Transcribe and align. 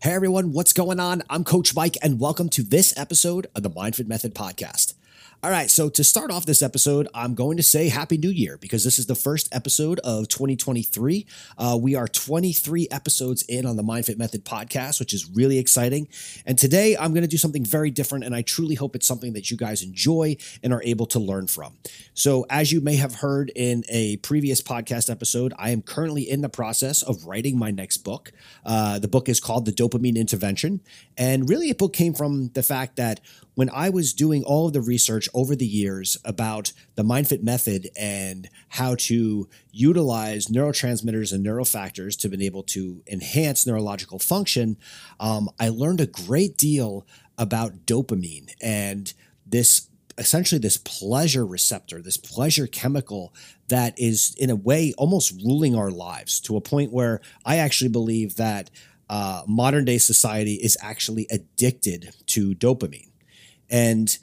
Hey 0.00 0.12
everyone, 0.14 0.52
what's 0.52 0.72
going 0.72 0.98
on? 0.98 1.22
I'm 1.30 1.44
Coach 1.44 1.76
Mike, 1.76 1.96
and 2.02 2.18
welcome 2.18 2.48
to 2.50 2.62
this 2.62 2.92
episode 2.98 3.46
of 3.54 3.62
the 3.62 3.70
MindFit 3.70 4.08
Method 4.08 4.34
Podcast. 4.34 4.94
All 5.44 5.50
right, 5.50 5.68
so 5.68 5.88
to 5.88 6.04
start 6.04 6.30
off 6.30 6.46
this 6.46 6.62
episode, 6.62 7.08
I'm 7.12 7.34
going 7.34 7.56
to 7.56 7.64
say 7.64 7.88
Happy 7.88 8.16
New 8.16 8.30
Year 8.30 8.58
because 8.58 8.84
this 8.84 8.96
is 9.00 9.06
the 9.06 9.16
first 9.16 9.52
episode 9.52 9.98
of 10.04 10.28
2023. 10.28 11.26
Uh, 11.58 11.76
we 11.82 11.96
are 11.96 12.06
23 12.06 12.86
episodes 12.92 13.42
in 13.48 13.66
on 13.66 13.74
the 13.74 13.82
MindFit 13.82 14.18
Method 14.18 14.44
podcast, 14.44 15.00
which 15.00 15.12
is 15.12 15.28
really 15.34 15.58
exciting. 15.58 16.06
And 16.46 16.56
today 16.56 16.96
I'm 16.96 17.12
going 17.12 17.24
to 17.24 17.28
do 17.28 17.38
something 17.38 17.64
very 17.64 17.90
different, 17.90 18.22
and 18.22 18.36
I 18.36 18.42
truly 18.42 18.76
hope 18.76 18.94
it's 18.94 19.08
something 19.08 19.32
that 19.32 19.50
you 19.50 19.56
guys 19.56 19.82
enjoy 19.82 20.36
and 20.62 20.72
are 20.72 20.82
able 20.84 21.06
to 21.06 21.18
learn 21.18 21.48
from. 21.48 21.74
So, 22.14 22.46
as 22.48 22.70
you 22.70 22.80
may 22.80 22.94
have 22.94 23.16
heard 23.16 23.50
in 23.56 23.82
a 23.88 24.18
previous 24.18 24.62
podcast 24.62 25.10
episode, 25.10 25.54
I 25.58 25.70
am 25.70 25.82
currently 25.82 26.22
in 26.22 26.42
the 26.42 26.48
process 26.50 27.02
of 27.02 27.24
writing 27.24 27.58
my 27.58 27.72
next 27.72 27.98
book. 28.04 28.30
Uh, 28.64 29.00
the 29.00 29.08
book 29.08 29.28
is 29.28 29.40
called 29.40 29.64
The 29.64 29.72
Dopamine 29.72 30.14
Intervention. 30.14 30.82
And 31.18 31.48
really, 31.48 31.68
a 31.68 31.74
book 31.74 31.94
came 31.94 32.14
from 32.14 32.50
the 32.54 32.62
fact 32.62 32.94
that 32.94 33.18
when 33.54 33.70
I 33.70 33.90
was 33.90 34.12
doing 34.12 34.44
all 34.44 34.66
of 34.66 34.72
the 34.72 34.80
research 34.80 35.28
over 35.34 35.54
the 35.54 35.66
years 35.66 36.16
about 36.24 36.72
the 36.94 37.02
MindFit 37.02 37.42
method 37.42 37.90
and 37.96 38.48
how 38.70 38.94
to 39.00 39.48
utilize 39.70 40.46
neurotransmitters 40.46 41.32
and 41.32 41.44
neurofactors 41.44 42.18
to 42.20 42.28
be 42.28 42.46
able 42.46 42.62
to 42.64 43.02
enhance 43.06 43.66
neurological 43.66 44.18
function, 44.18 44.76
um, 45.20 45.50
I 45.60 45.68
learned 45.68 46.00
a 46.00 46.06
great 46.06 46.56
deal 46.56 47.06
about 47.38 47.86
dopamine 47.86 48.54
and 48.60 49.12
this 49.46 49.88
essentially 50.18 50.58
this 50.58 50.76
pleasure 50.76 51.44
receptor, 51.46 52.02
this 52.02 52.18
pleasure 52.18 52.66
chemical 52.66 53.34
that 53.68 53.98
is 53.98 54.34
in 54.38 54.50
a 54.50 54.56
way 54.56 54.92
almost 54.98 55.32
ruling 55.42 55.74
our 55.74 55.90
lives 55.90 56.40
to 56.40 56.56
a 56.56 56.60
point 56.60 56.92
where 56.92 57.20
I 57.46 57.56
actually 57.56 57.88
believe 57.88 58.36
that 58.36 58.70
uh, 59.08 59.42
modern 59.46 59.84
day 59.84 59.98
society 59.98 60.54
is 60.54 60.76
actually 60.80 61.26
addicted 61.30 62.14
to 62.26 62.54
dopamine. 62.54 63.11
And 63.72 64.16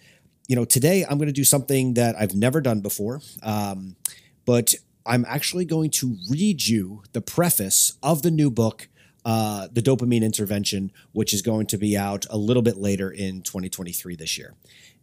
you 0.47 0.55
know, 0.55 0.66
today 0.66 1.03
I'm 1.03 1.17
going 1.17 1.28
to 1.28 1.33
do 1.33 1.44
something 1.44 1.95
that 1.95 2.16
I've 2.16 2.33
never 2.33 2.61
done 2.61 2.80
before, 2.80 3.22
um, 3.44 3.97
but 4.45 4.73
I'm 5.06 5.25
actually 5.28 5.66
going 5.66 5.91
to 5.91 6.16
read 6.30 6.66
you 6.66 7.03
the 7.11 7.22
preface 7.22 7.97
of 8.02 8.22
the 8.22 8.31
new 8.31 8.50
book. 8.50 8.88
Uh, 9.25 9.67
the 9.73 9.81
dopamine 9.81 10.23
intervention, 10.23 10.91
which 11.11 11.33
is 11.33 11.41
going 11.41 11.67
to 11.67 11.78
be 11.78 11.95
out 11.95 12.25
a 12.30 12.38
little 12.38 12.64
bit 12.64 12.78
later 12.78 13.11
in 13.11 13.41
2023 13.41 14.16
this 14.16 14.38
year. 14.38 14.56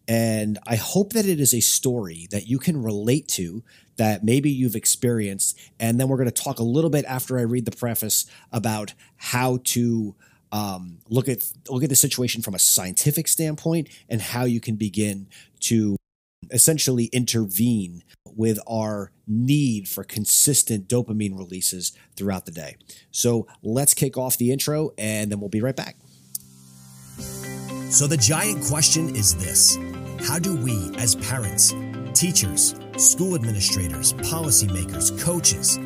And 0.08 0.58
I 0.66 0.76
hope 0.76 1.12
that 1.12 1.26
it 1.26 1.38
is 1.38 1.52
a 1.52 1.60
story 1.60 2.26
that 2.30 2.46
you 2.46 2.58
can 2.58 2.82
relate 2.82 3.28
to, 3.28 3.62
that 3.96 4.24
maybe 4.24 4.50
you've 4.50 4.74
experienced. 4.74 5.58
And 5.78 6.00
then 6.00 6.08
we're 6.08 6.16
going 6.16 6.30
to 6.30 6.42
talk 6.42 6.58
a 6.58 6.64
little 6.64 6.90
bit 6.90 7.04
after 7.04 7.38
I 7.38 7.42
read 7.42 7.66
the 7.66 7.76
preface 7.76 8.24
about 8.50 8.94
how 9.16 9.58
to 9.64 10.14
um, 10.56 10.98
look 11.08 11.28
at 11.28 11.52
look 11.68 11.82
at 11.82 11.90
the 11.90 11.96
situation 11.96 12.40
from 12.40 12.54
a 12.54 12.58
scientific 12.58 13.28
standpoint 13.28 13.88
and 14.08 14.22
how 14.22 14.44
you 14.44 14.60
can 14.60 14.76
begin 14.76 15.26
to 15.60 15.96
essentially 16.50 17.06
intervene 17.06 18.02
with 18.24 18.58
our 18.66 19.10
need 19.26 19.88
for 19.88 20.04
consistent 20.04 20.88
dopamine 20.88 21.36
releases 21.36 21.92
throughout 22.16 22.46
the 22.46 22.52
day. 22.52 22.76
So 23.10 23.46
let's 23.62 23.92
kick 23.92 24.16
off 24.16 24.38
the 24.38 24.50
intro 24.50 24.92
and 24.96 25.30
then 25.30 25.40
we'll 25.40 25.48
be 25.50 25.60
right 25.60 25.76
back. 25.76 25.96
So, 27.90 28.06
the 28.06 28.16
giant 28.16 28.64
question 28.64 29.14
is 29.14 29.36
this 29.36 29.78
How 30.26 30.38
do 30.38 30.56
we, 30.56 30.90
as 30.96 31.14
parents, 31.16 31.72
teachers, 32.14 32.74
school 32.96 33.34
administrators, 33.34 34.12
policymakers, 34.14 35.18
coaches, 35.20 35.78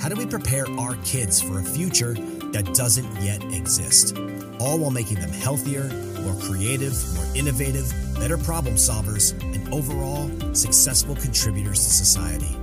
how 0.00 0.08
do 0.08 0.16
we 0.16 0.26
prepare 0.26 0.66
our 0.78 0.94
kids 0.96 1.42
for 1.42 1.58
a 1.58 1.64
future 1.64 2.14
that 2.52 2.74
doesn't 2.74 3.10
yet 3.22 3.42
exist, 3.52 4.16
all 4.60 4.78
while 4.78 4.90
making 4.90 5.20
them 5.20 5.30
healthier, 5.30 5.84
more 6.22 6.40
creative, 6.42 6.94
more 7.14 7.26
innovative, 7.34 7.92
better 8.14 8.38
problem 8.38 8.74
solvers, 8.74 9.32
and 9.54 9.72
overall 9.72 10.30
successful 10.54 11.16
contributors 11.16 11.84
to 11.84 11.90
society? 11.90 12.56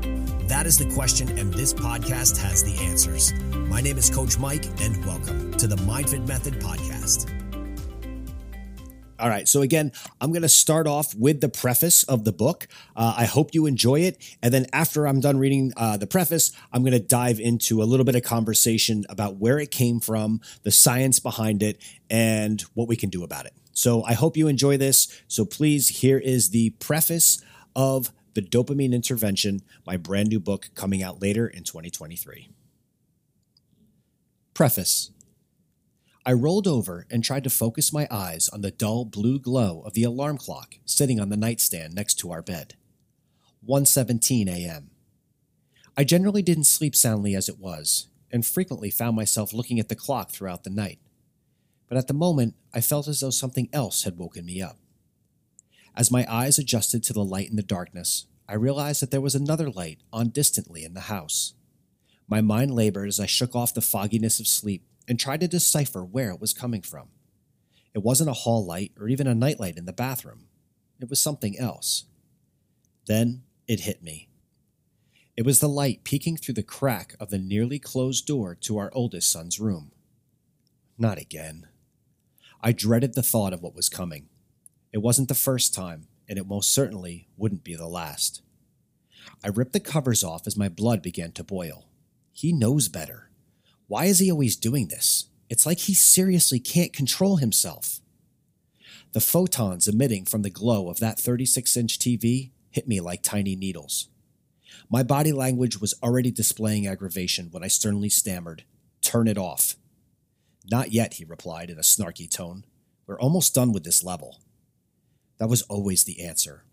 That 0.47 0.67
is 0.67 0.77
the 0.77 0.91
question, 0.93 1.37
and 1.37 1.53
this 1.53 1.73
podcast 1.73 2.37
has 2.37 2.63
the 2.63 2.77
answers. 2.85 3.33
My 3.69 3.81
name 3.81 3.97
is 3.97 4.09
Coach 4.09 4.37
Mike, 4.37 4.65
and 4.81 5.03
welcome 5.05 5.51
to 5.53 5.67
the 5.67 5.75
MindFit 5.77 6.27
Method 6.27 6.55
Podcast. 6.55 7.34
All 9.17 9.29
right. 9.29 9.47
So, 9.47 9.61
again, 9.61 9.93
I'm 10.19 10.31
going 10.31 10.41
to 10.41 10.49
start 10.49 10.87
off 10.87 11.15
with 11.15 11.39
the 11.39 11.47
preface 11.47 12.03
of 12.03 12.25
the 12.25 12.33
book. 12.33 12.67
Uh, 12.95 13.13
I 13.17 13.25
hope 13.25 13.53
you 13.53 13.65
enjoy 13.65 14.01
it. 14.01 14.17
And 14.41 14.53
then, 14.53 14.65
after 14.73 15.07
I'm 15.07 15.21
done 15.21 15.37
reading 15.37 15.71
uh, 15.77 15.95
the 15.95 16.07
preface, 16.07 16.51
I'm 16.73 16.81
going 16.81 16.93
to 16.93 16.99
dive 16.99 17.39
into 17.39 17.81
a 17.81 17.85
little 17.85 18.03
bit 18.03 18.15
of 18.15 18.23
conversation 18.23 19.05
about 19.07 19.37
where 19.37 19.57
it 19.57 19.71
came 19.71 20.01
from, 20.01 20.41
the 20.63 20.71
science 20.71 21.19
behind 21.19 21.63
it, 21.63 21.81
and 22.09 22.61
what 22.73 22.89
we 22.89 22.97
can 22.97 23.09
do 23.09 23.23
about 23.23 23.45
it. 23.45 23.53
So, 23.71 24.03
I 24.03 24.13
hope 24.13 24.35
you 24.35 24.49
enjoy 24.49 24.75
this. 24.75 25.07
So, 25.29 25.45
please, 25.45 25.87
here 25.99 26.17
is 26.17 26.49
the 26.49 26.71
preface 26.71 27.41
of 27.73 28.11
The 28.33 28.41
Dopamine 28.41 28.93
Intervention, 28.93 29.61
my 29.85 29.95
brand 29.95 30.27
new 30.27 30.41
book 30.41 30.71
coming 30.75 31.01
out 31.01 31.21
later 31.21 31.47
in 31.47 31.63
2023. 31.63 32.49
Preface 34.53 35.11
I 36.27 36.33
rolled 36.33 36.67
over 36.67 37.05
and 37.11 37.23
tried 37.23 37.43
to 37.43 37.51
focus 37.51 37.93
my 37.93 38.07
eyes 38.09 38.49
on 38.49 38.61
the 38.61 38.71
dull 38.71 39.05
blue 39.05 39.37
glow 39.37 39.83
of 39.85 39.93
the 39.93 40.03
alarm 40.03 40.39
clock 40.39 40.75
sitting 40.83 41.19
on 41.19 41.29
the 41.29 41.37
nightstand 41.37 41.93
next 41.93 42.15
to 42.15 42.31
our 42.31 42.41
bed. 42.41 42.73
1:17 43.63 44.47
a.m. 44.47 44.89
I 45.95 46.03
generally 46.03 46.41
didn't 46.41 46.63
sleep 46.63 46.95
soundly 46.95 47.35
as 47.35 47.47
it 47.47 47.59
was, 47.59 48.07
and 48.31 48.43
frequently 48.43 48.89
found 48.89 49.15
myself 49.15 49.53
looking 49.53 49.79
at 49.79 49.87
the 49.87 49.95
clock 49.95 50.31
throughout 50.31 50.63
the 50.63 50.71
night. 50.71 50.97
But 51.87 51.99
at 51.99 52.07
the 52.07 52.13
moment, 52.15 52.55
I 52.73 52.81
felt 52.81 53.07
as 53.07 53.19
though 53.19 53.29
something 53.29 53.69
else 53.71 54.03
had 54.03 54.17
woken 54.17 54.45
me 54.45 54.63
up. 54.63 54.79
As 55.95 56.11
my 56.11 56.25
eyes 56.27 56.57
adjusted 56.57 57.03
to 57.03 57.13
the 57.13 57.23
light 57.23 57.51
in 57.51 57.55
the 57.55 57.61
darkness, 57.63 58.25
I 58.49 58.55
realized 58.55 59.01
that 59.03 59.11
there 59.11 59.21
was 59.21 59.35
another 59.35 59.69
light 59.69 59.99
on 60.11 60.29
distantly 60.29 60.83
in 60.83 60.95
the 60.95 61.01
house. 61.01 61.53
My 62.27 62.41
mind 62.41 62.73
labored 62.73 63.09
as 63.09 63.19
I 63.19 63.27
shook 63.27 63.55
off 63.55 63.75
the 63.75 63.81
fogginess 63.81 64.39
of 64.39 64.47
sleep 64.47 64.83
and 65.07 65.19
tried 65.19 65.41
to 65.41 65.47
decipher 65.47 66.03
where 66.03 66.31
it 66.31 66.41
was 66.41 66.53
coming 66.53 66.81
from. 66.81 67.09
It 67.93 68.03
wasn't 68.03 68.29
a 68.29 68.33
hall 68.33 68.65
light 68.65 68.91
or 68.99 69.07
even 69.07 69.27
a 69.27 69.35
nightlight 69.35 69.77
in 69.77 69.85
the 69.85 69.93
bathroom. 69.93 70.47
It 70.99 71.09
was 71.09 71.19
something 71.19 71.57
else. 71.57 72.05
Then 73.07 73.43
it 73.67 73.81
hit 73.81 74.03
me. 74.03 74.29
It 75.37 75.45
was 75.45 75.59
the 75.59 75.69
light 75.69 76.03
peeking 76.03 76.37
through 76.37 76.53
the 76.55 76.63
crack 76.63 77.15
of 77.19 77.29
the 77.29 77.37
nearly 77.37 77.79
closed 77.79 78.25
door 78.25 78.55
to 78.61 78.77
our 78.77 78.89
oldest 78.93 79.31
son's 79.31 79.59
room. 79.59 79.91
Not 80.97 81.17
again. 81.17 81.67
I 82.61 82.71
dreaded 82.71 83.13
the 83.13 83.23
thought 83.23 83.53
of 83.53 83.61
what 83.61 83.75
was 83.75 83.89
coming. 83.89 84.29
It 84.93 84.99
wasn't 84.99 85.27
the 85.27 85.35
first 85.35 85.73
time, 85.73 86.07
and 86.27 86.39
it 86.39 86.47
most 86.47 86.73
certainly 86.73 87.27
wouldn't 87.37 87.65
be 87.65 87.75
the 87.75 87.87
last. 87.87 88.41
I 89.43 89.49
ripped 89.49 89.73
the 89.73 89.79
covers 89.79 90.23
off 90.23 90.47
as 90.47 90.57
my 90.57 90.69
blood 90.69 91.01
began 91.01 91.31
to 91.33 91.43
boil. 91.43 91.87
He 92.31 92.53
knows 92.53 92.87
better. 92.87 93.24
Why 93.87 94.05
is 94.05 94.19
he 94.19 94.31
always 94.31 94.55
doing 94.55 94.87
this? 94.87 95.25
It's 95.49 95.65
like 95.65 95.79
he 95.79 95.93
seriously 95.93 96.59
can't 96.59 96.93
control 96.93 97.37
himself. 97.37 97.99
The 99.13 99.21
photons 99.21 99.87
emitting 99.87 100.25
from 100.25 100.41
the 100.41 100.49
glow 100.49 100.89
of 100.89 100.99
that 100.99 101.19
36 101.19 101.77
inch 101.77 101.99
TV 101.99 102.51
hit 102.71 102.87
me 102.87 102.99
like 102.99 103.21
tiny 103.21 103.55
needles. 103.55 104.09
My 104.89 105.03
body 105.03 105.31
language 105.31 105.79
was 105.79 105.93
already 106.03 106.31
displaying 106.31 106.87
aggravation 106.87 107.47
when 107.51 107.63
I 107.63 107.67
sternly 107.67 108.09
stammered, 108.09 108.63
Turn 109.01 109.27
it 109.27 109.37
off. 109.37 109.75
Not 110.69 110.91
yet, 110.91 111.15
he 111.15 111.25
replied 111.25 111.69
in 111.69 111.77
a 111.77 111.81
snarky 111.81 112.29
tone. 112.29 112.65
We're 113.05 113.19
almost 113.19 113.53
done 113.53 113.71
with 113.71 113.83
this 113.83 114.03
level. 114.03 114.41
That 115.37 115.47
was 115.47 115.61
always 115.63 116.03
the 116.03 116.25
answer. 116.25 116.65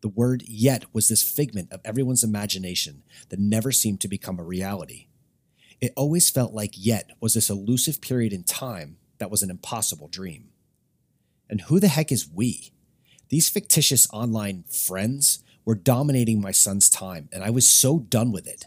The 0.00 0.08
word 0.08 0.44
yet 0.46 0.84
was 0.92 1.08
this 1.08 1.22
figment 1.22 1.72
of 1.72 1.80
everyone's 1.84 2.24
imagination 2.24 3.02
that 3.30 3.40
never 3.40 3.72
seemed 3.72 4.00
to 4.00 4.08
become 4.08 4.38
a 4.38 4.44
reality. 4.44 5.08
It 5.82 5.92
always 5.96 6.30
felt 6.30 6.54
like 6.54 6.74
yet 6.76 7.10
was 7.20 7.34
this 7.34 7.50
elusive 7.50 8.00
period 8.00 8.32
in 8.32 8.44
time 8.44 8.98
that 9.18 9.32
was 9.32 9.42
an 9.42 9.50
impossible 9.50 10.06
dream. 10.06 10.50
And 11.50 11.62
who 11.62 11.80
the 11.80 11.88
heck 11.88 12.12
is 12.12 12.30
we? 12.32 12.72
These 13.30 13.48
fictitious 13.48 14.06
online 14.12 14.62
friends 14.62 15.42
were 15.64 15.74
dominating 15.74 16.40
my 16.40 16.52
son's 16.52 16.88
time, 16.88 17.28
and 17.32 17.42
I 17.42 17.50
was 17.50 17.68
so 17.68 17.98
done 17.98 18.30
with 18.30 18.46
it. 18.46 18.66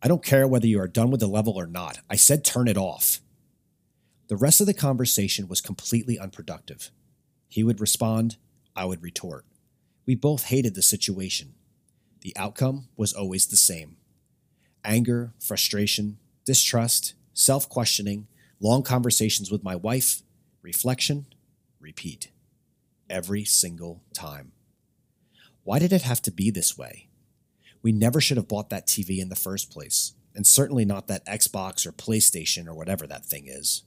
I 0.00 0.06
don't 0.06 0.24
care 0.24 0.46
whether 0.46 0.68
you 0.68 0.80
are 0.80 0.86
done 0.86 1.10
with 1.10 1.18
the 1.18 1.26
level 1.26 1.54
or 1.58 1.66
not. 1.66 1.98
I 2.08 2.14
said 2.14 2.44
turn 2.44 2.68
it 2.68 2.78
off. 2.78 3.20
The 4.28 4.36
rest 4.36 4.60
of 4.60 4.68
the 4.68 4.74
conversation 4.74 5.48
was 5.48 5.60
completely 5.60 6.20
unproductive. 6.20 6.92
He 7.48 7.64
would 7.64 7.80
respond, 7.80 8.36
I 8.76 8.84
would 8.84 9.02
retort. 9.02 9.44
We 10.06 10.14
both 10.14 10.44
hated 10.44 10.76
the 10.76 10.82
situation. 10.82 11.54
The 12.20 12.32
outcome 12.36 12.86
was 12.96 13.12
always 13.12 13.48
the 13.48 13.56
same 13.56 13.96
anger, 14.84 15.32
frustration, 15.38 16.18
distrust, 16.44 17.14
self 17.34 17.68
questioning, 17.68 18.26
long 18.60 18.82
conversations 18.82 19.50
with 19.50 19.64
my 19.64 19.76
wife, 19.76 20.22
reflection, 20.62 21.26
repeat. 21.80 22.30
Every 23.10 23.44
single 23.44 24.02
time. 24.14 24.52
Why 25.64 25.78
did 25.78 25.92
it 25.92 26.02
have 26.02 26.22
to 26.22 26.30
be 26.30 26.50
this 26.50 26.78
way? 26.78 27.08
We 27.82 27.92
never 27.92 28.20
should 28.20 28.36
have 28.36 28.48
bought 28.48 28.70
that 28.70 28.86
TV 28.86 29.18
in 29.18 29.28
the 29.28 29.36
first 29.36 29.70
place, 29.70 30.14
and 30.34 30.46
certainly 30.46 30.84
not 30.84 31.08
that 31.08 31.26
Xbox 31.26 31.86
or 31.86 31.92
PlayStation 31.92 32.66
or 32.66 32.74
whatever 32.74 33.06
that 33.06 33.26
thing 33.26 33.48
is. 33.48 33.82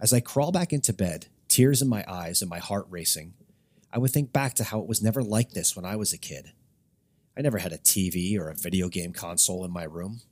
As 0.00 0.12
I 0.12 0.20
crawl 0.20 0.52
back 0.52 0.72
into 0.72 0.92
bed, 0.92 1.26
tears 1.48 1.80
in 1.80 1.88
my 1.88 2.04
eyes 2.06 2.42
and 2.42 2.50
my 2.50 2.58
heart 2.58 2.86
racing, 2.90 3.34
I 3.92 3.98
would 3.98 4.10
think 4.10 4.32
back 4.32 4.54
to 4.54 4.64
how 4.64 4.80
it 4.80 4.88
was 4.88 5.02
never 5.02 5.22
like 5.22 5.52
this 5.52 5.74
when 5.74 5.84
I 5.84 5.96
was 5.96 6.12
a 6.12 6.18
kid. 6.18 6.52
I 7.38 7.40
never 7.40 7.58
had 7.58 7.72
a 7.72 7.78
TV 7.78 8.36
or 8.36 8.48
a 8.48 8.54
video 8.54 8.88
game 8.88 9.12
console 9.12 9.64
in 9.64 9.70
my 9.70 9.84
room. 9.84 10.22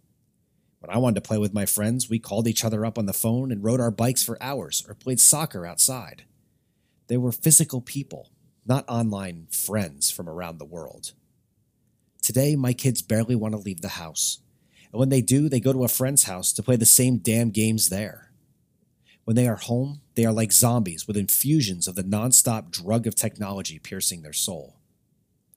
When 0.80 0.90
I 0.90 0.98
wanted 0.98 1.22
to 1.22 1.28
play 1.28 1.38
with 1.38 1.54
my 1.54 1.64
friends, 1.64 2.10
we 2.10 2.18
called 2.18 2.48
each 2.48 2.64
other 2.64 2.84
up 2.84 2.98
on 2.98 3.06
the 3.06 3.12
phone 3.12 3.52
and 3.52 3.62
rode 3.62 3.80
our 3.80 3.92
bikes 3.92 4.24
for 4.24 4.42
hours 4.42 4.84
or 4.88 4.94
played 4.94 5.20
soccer 5.20 5.64
outside. 5.64 6.24
They 7.06 7.16
were 7.16 7.30
physical 7.30 7.80
people, 7.80 8.30
not 8.66 8.84
online 8.88 9.46
friends 9.52 10.10
from 10.10 10.28
around 10.28 10.58
the 10.58 10.64
world. 10.64 11.12
Today, 12.22 12.56
my 12.56 12.72
kids 12.72 13.02
barely 13.02 13.36
want 13.36 13.54
to 13.54 13.60
leave 13.60 13.82
the 13.82 13.88
house. 13.88 14.40
And 14.90 14.98
when 14.98 15.10
they 15.10 15.22
do, 15.22 15.48
they 15.48 15.60
go 15.60 15.72
to 15.72 15.84
a 15.84 15.88
friend's 15.88 16.24
house 16.24 16.52
to 16.54 16.62
play 16.62 16.74
the 16.74 16.84
same 16.84 17.18
damn 17.18 17.50
games 17.50 17.88
there. 17.88 18.32
When 19.22 19.36
they 19.36 19.46
are 19.46 19.56
home, 19.56 20.00
they 20.16 20.24
are 20.24 20.32
like 20.32 20.52
zombies 20.52 21.06
with 21.06 21.16
infusions 21.16 21.86
of 21.86 21.94
the 21.94 22.02
nonstop 22.02 22.72
drug 22.72 23.06
of 23.06 23.14
technology 23.14 23.78
piercing 23.78 24.22
their 24.22 24.32
soul. 24.32 24.80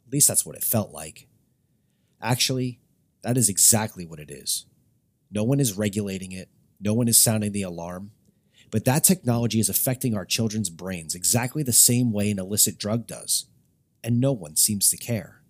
At 0.06 0.14
least 0.14 0.28
that's 0.28 0.46
what 0.46 0.56
it 0.56 0.64
felt 0.64 0.92
like. 0.92 1.29
Actually, 2.22 2.80
that 3.22 3.38
is 3.38 3.50
exactly 3.50 4.06
what 4.06 4.20
it 4.20 4.32
is. 4.32 4.66
No 5.32 5.44
one 5.44 5.60
is 5.60 5.78
regulating 5.78 6.32
it, 6.32 6.50
no 6.80 6.94
one 6.94 7.08
is 7.08 7.22
sounding 7.22 7.52
the 7.52 7.62
alarm, 7.62 8.12
but 8.72 8.86
that 8.86 9.04
technology 9.04 9.60
is 9.60 9.70
affecting 9.70 10.16
our 10.16 10.26
children's 10.26 10.70
brains 10.70 11.16
exactly 11.16 11.64
the 11.64 11.74
same 11.74 12.12
way 12.12 12.32
an 12.32 12.40
illicit 12.40 12.78
drug 12.78 13.08
does, 13.08 13.46
and 14.04 14.20
no 14.20 14.32
one 14.32 14.56
seems 14.56 14.90
to 14.90 14.98
care. 14.98 15.42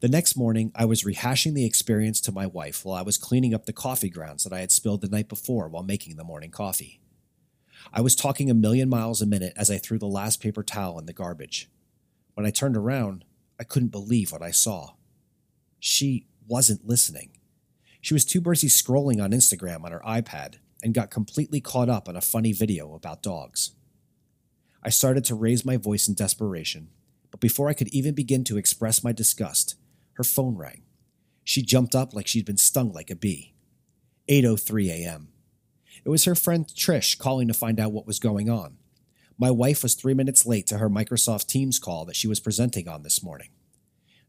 The 0.00 0.08
next 0.08 0.36
morning, 0.36 0.72
I 0.74 0.84
was 0.84 1.04
rehashing 1.04 1.54
the 1.54 1.64
experience 1.64 2.20
to 2.22 2.32
my 2.32 2.46
wife 2.46 2.84
while 2.84 2.96
I 2.96 3.02
was 3.02 3.16
cleaning 3.16 3.54
up 3.54 3.64
the 3.64 3.72
coffee 3.72 4.10
grounds 4.10 4.44
that 4.44 4.52
I 4.52 4.60
had 4.60 4.70
spilled 4.70 5.00
the 5.00 5.08
night 5.08 5.28
before 5.28 5.68
while 5.68 5.82
making 5.82 6.16
the 6.16 6.24
morning 6.24 6.50
coffee. 6.50 7.00
I 7.94 8.02
was 8.02 8.14
talking 8.14 8.50
a 8.50 8.54
million 8.54 8.90
miles 8.90 9.22
a 9.22 9.26
minute 9.26 9.54
as 9.56 9.70
I 9.70 9.78
threw 9.78 9.98
the 9.98 10.06
last 10.06 10.40
paper 10.40 10.62
towel 10.62 10.98
in 10.98 11.06
the 11.06 11.14
garbage. 11.14 11.70
When 12.34 12.44
I 12.44 12.50
turned 12.50 12.76
around, 12.76 13.24
I 13.58 13.64
couldn't 13.64 13.88
believe 13.88 14.32
what 14.32 14.42
I 14.42 14.50
saw. 14.50 14.95
She 15.88 16.26
wasn't 16.48 16.84
listening. 16.84 17.30
She 18.00 18.12
was 18.12 18.24
too 18.24 18.40
busy 18.40 18.66
scrolling 18.66 19.22
on 19.22 19.30
Instagram 19.30 19.84
on 19.84 19.92
her 19.92 20.02
iPad 20.04 20.56
and 20.82 20.92
got 20.92 21.12
completely 21.12 21.60
caught 21.60 21.88
up 21.88 22.08
on 22.08 22.16
a 22.16 22.20
funny 22.20 22.52
video 22.52 22.92
about 22.92 23.22
dogs. 23.22 23.70
I 24.82 24.90
started 24.90 25.24
to 25.26 25.36
raise 25.36 25.64
my 25.64 25.76
voice 25.76 26.08
in 26.08 26.14
desperation, 26.14 26.88
but 27.30 27.38
before 27.38 27.68
I 27.68 27.72
could 27.72 27.86
even 27.94 28.16
begin 28.16 28.42
to 28.44 28.56
express 28.56 29.04
my 29.04 29.12
disgust, 29.12 29.76
her 30.14 30.24
phone 30.24 30.56
rang. 30.56 30.82
She 31.44 31.62
jumped 31.62 31.94
up 31.94 32.12
like 32.12 32.26
she'd 32.26 32.46
been 32.46 32.56
stung 32.56 32.92
like 32.92 33.08
a 33.08 33.14
bee. 33.14 33.54
8:03 34.28 34.88
a.m. 34.90 35.28
It 36.04 36.08
was 36.08 36.24
her 36.24 36.34
friend 36.34 36.66
Trish 36.66 37.16
calling 37.16 37.46
to 37.46 37.54
find 37.54 37.78
out 37.78 37.92
what 37.92 38.08
was 38.08 38.18
going 38.18 38.50
on. 38.50 38.78
My 39.38 39.52
wife 39.52 39.84
was 39.84 39.94
3 39.94 40.14
minutes 40.14 40.44
late 40.46 40.66
to 40.66 40.78
her 40.78 40.90
Microsoft 40.90 41.46
Teams 41.46 41.78
call 41.78 42.04
that 42.06 42.16
she 42.16 42.26
was 42.26 42.40
presenting 42.40 42.88
on 42.88 43.04
this 43.04 43.22
morning. 43.22 43.50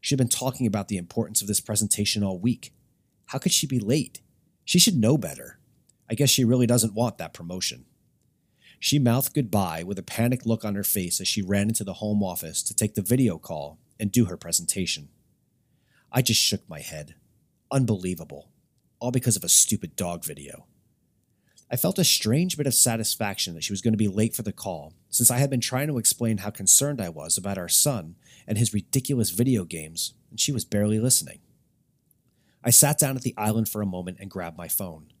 She 0.00 0.14
had 0.14 0.18
been 0.18 0.28
talking 0.28 0.66
about 0.66 0.88
the 0.88 0.96
importance 0.96 1.40
of 1.40 1.48
this 1.48 1.60
presentation 1.60 2.22
all 2.22 2.38
week. 2.38 2.72
How 3.26 3.38
could 3.38 3.52
she 3.52 3.66
be 3.66 3.80
late? 3.80 4.20
She 4.64 4.78
should 4.78 4.96
know 4.96 5.18
better. 5.18 5.58
I 6.10 6.14
guess 6.14 6.30
she 6.30 6.44
really 6.44 6.66
doesn't 6.66 6.94
want 6.94 7.18
that 7.18 7.34
promotion. 7.34 7.84
She 8.80 8.98
mouthed 8.98 9.34
goodbye 9.34 9.82
with 9.82 9.98
a 9.98 10.02
panicked 10.02 10.46
look 10.46 10.64
on 10.64 10.74
her 10.74 10.84
face 10.84 11.20
as 11.20 11.28
she 11.28 11.42
ran 11.42 11.68
into 11.68 11.84
the 11.84 11.94
home 11.94 12.22
office 12.22 12.62
to 12.62 12.74
take 12.74 12.94
the 12.94 13.02
video 13.02 13.38
call 13.38 13.78
and 13.98 14.12
do 14.12 14.26
her 14.26 14.36
presentation. 14.36 15.08
I 16.12 16.22
just 16.22 16.40
shook 16.40 16.68
my 16.68 16.80
head. 16.80 17.16
Unbelievable. 17.70 18.50
All 19.00 19.10
because 19.10 19.36
of 19.36 19.44
a 19.44 19.48
stupid 19.48 19.96
dog 19.96 20.24
video. 20.24 20.66
I 21.70 21.76
felt 21.76 21.98
a 21.98 22.04
strange 22.04 22.56
bit 22.56 22.66
of 22.66 22.74
satisfaction 22.74 23.54
that 23.54 23.64
she 23.64 23.72
was 23.72 23.82
going 23.82 23.92
to 23.92 23.98
be 23.98 24.08
late 24.08 24.34
for 24.34 24.42
the 24.42 24.52
call, 24.52 24.94
since 25.10 25.30
I 25.30 25.36
had 25.36 25.50
been 25.50 25.60
trying 25.60 25.88
to 25.88 25.98
explain 25.98 26.38
how 26.38 26.50
concerned 26.50 27.00
I 27.00 27.10
was 27.10 27.36
about 27.36 27.58
our 27.58 27.68
son 27.68 28.16
and 28.46 28.56
his 28.56 28.72
ridiculous 28.72 29.30
video 29.30 29.64
games, 29.64 30.14
and 30.30 30.40
she 30.40 30.50
was 30.50 30.64
barely 30.64 30.98
listening. 30.98 31.40
I 32.64 32.70
sat 32.70 32.98
down 32.98 33.16
at 33.16 33.22
the 33.22 33.34
island 33.36 33.68
for 33.68 33.82
a 33.82 33.86
moment 33.86 34.16
and 34.18 34.30
grabbed 34.30 34.56
my 34.56 34.68
phone. 34.68 35.12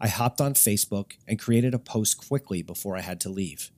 I 0.00 0.08
hopped 0.08 0.40
on 0.40 0.54
Facebook 0.54 1.12
and 1.26 1.38
created 1.38 1.74
a 1.74 1.78
post 1.78 2.28
quickly 2.28 2.62
before 2.62 2.96
I 2.96 3.00
had 3.00 3.20
to 3.22 3.28
leave. 3.28 3.72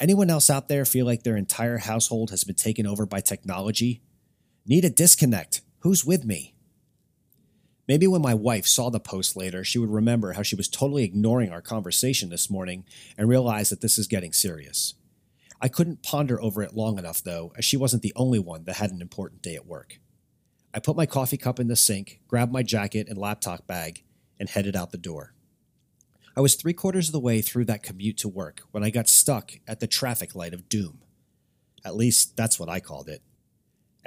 Anyone 0.00 0.30
else 0.30 0.50
out 0.50 0.68
there 0.68 0.84
feel 0.84 1.06
like 1.06 1.22
their 1.22 1.36
entire 1.36 1.78
household 1.78 2.30
has 2.30 2.44
been 2.44 2.56
taken 2.56 2.86
over 2.86 3.06
by 3.06 3.20
technology? 3.20 4.02
Need 4.66 4.84
a 4.84 4.90
disconnect. 4.90 5.60
Who's 5.80 6.04
with 6.04 6.24
me? 6.24 6.55
Maybe 7.88 8.06
when 8.06 8.22
my 8.22 8.34
wife 8.34 8.66
saw 8.66 8.90
the 8.90 8.98
post 8.98 9.36
later, 9.36 9.62
she 9.62 9.78
would 9.78 9.90
remember 9.90 10.32
how 10.32 10.42
she 10.42 10.56
was 10.56 10.68
totally 10.68 11.04
ignoring 11.04 11.50
our 11.50 11.62
conversation 11.62 12.30
this 12.30 12.50
morning 12.50 12.84
and 13.16 13.28
realize 13.28 13.70
that 13.70 13.80
this 13.80 13.98
is 13.98 14.08
getting 14.08 14.32
serious. 14.32 14.94
I 15.60 15.68
couldn't 15.68 16.02
ponder 16.02 16.40
over 16.42 16.62
it 16.62 16.74
long 16.74 16.98
enough, 16.98 17.22
though, 17.22 17.52
as 17.56 17.64
she 17.64 17.76
wasn't 17.76 18.02
the 18.02 18.12
only 18.16 18.38
one 18.38 18.64
that 18.64 18.76
had 18.76 18.90
an 18.90 19.00
important 19.00 19.40
day 19.40 19.54
at 19.54 19.66
work. 19.66 20.00
I 20.74 20.80
put 20.80 20.96
my 20.96 21.06
coffee 21.06 21.38
cup 21.38 21.58
in 21.58 21.68
the 21.68 21.76
sink, 21.76 22.20
grabbed 22.28 22.52
my 22.52 22.62
jacket 22.62 23.06
and 23.08 23.16
laptop 23.16 23.66
bag, 23.66 24.02
and 24.38 24.48
headed 24.48 24.76
out 24.76 24.90
the 24.90 24.98
door. 24.98 25.32
I 26.36 26.42
was 26.42 26.54
three 26.54 26.74
quarters 26.74 27.08
of 27.08 27.12
the 27.12 27.20
way 27.20 27.40
through 27.40 27.64
that 27.66 27.82
commute 27.82 28.18
to 28.18 28.28
work 28.28 28.62
when 28.72 28.84
I 28.84 28.90
got 28.90 29.08
stuck 29.08 29.52
at 29.66 29.80
the 29.80 29.86
traffic 29.86 30.34
light 30.34 30.52
of 30.52 30.68
doom. 30.68 30.98
At 31.82 31.96
least, 31.96 32.36
that's 32.36 32.60
what 32.60 32.68
I 32.68 32.80
called 32.80 33.08
it. 33.08 33.22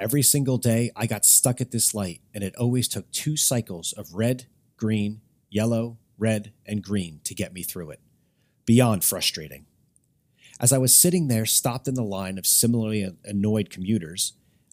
Every 0.00 0.22
single 0.22 0.56
day, 0.56 0.90
I 0.96 1.04
got 1.04 1.26
stuck 1.26 1.60
at 1.60 1.72
this 1.72 1.94
light, 1.94 2.22
and 2.32 2.42
it 2.42 2.56
always 2.56 2.88
took 2.88 3.10
two 3.10 3.36
cycles 3.36 3.92
of 3.92 4.14
red, 4.14 4.46
green, 4.78 5.20
yellow, 5.50 5.98
red, 6.16 6.54
and 6.64 6.82
green 6.82 7.20
to 7.24 7.34
get 7.34 7.52
me 7.52 7.62
through 7.62 7.90
it. 7.90 8.00
Beyond 8.64 9.04
frustrating. 9.04 9.66
As 10.58 10.72
I 10.72 10.78
was 10.78 10.96
sitting 10.96 11.28
there, 11.28 11.44
stopped 11.44 11.86
in 11.86 11.96
the 11.96 12.02
line 12.02 12.38
of 12.38 12.46
similarly 12.46 13.14
annoyed 13.26 13.68
commuters, 13.68 14.32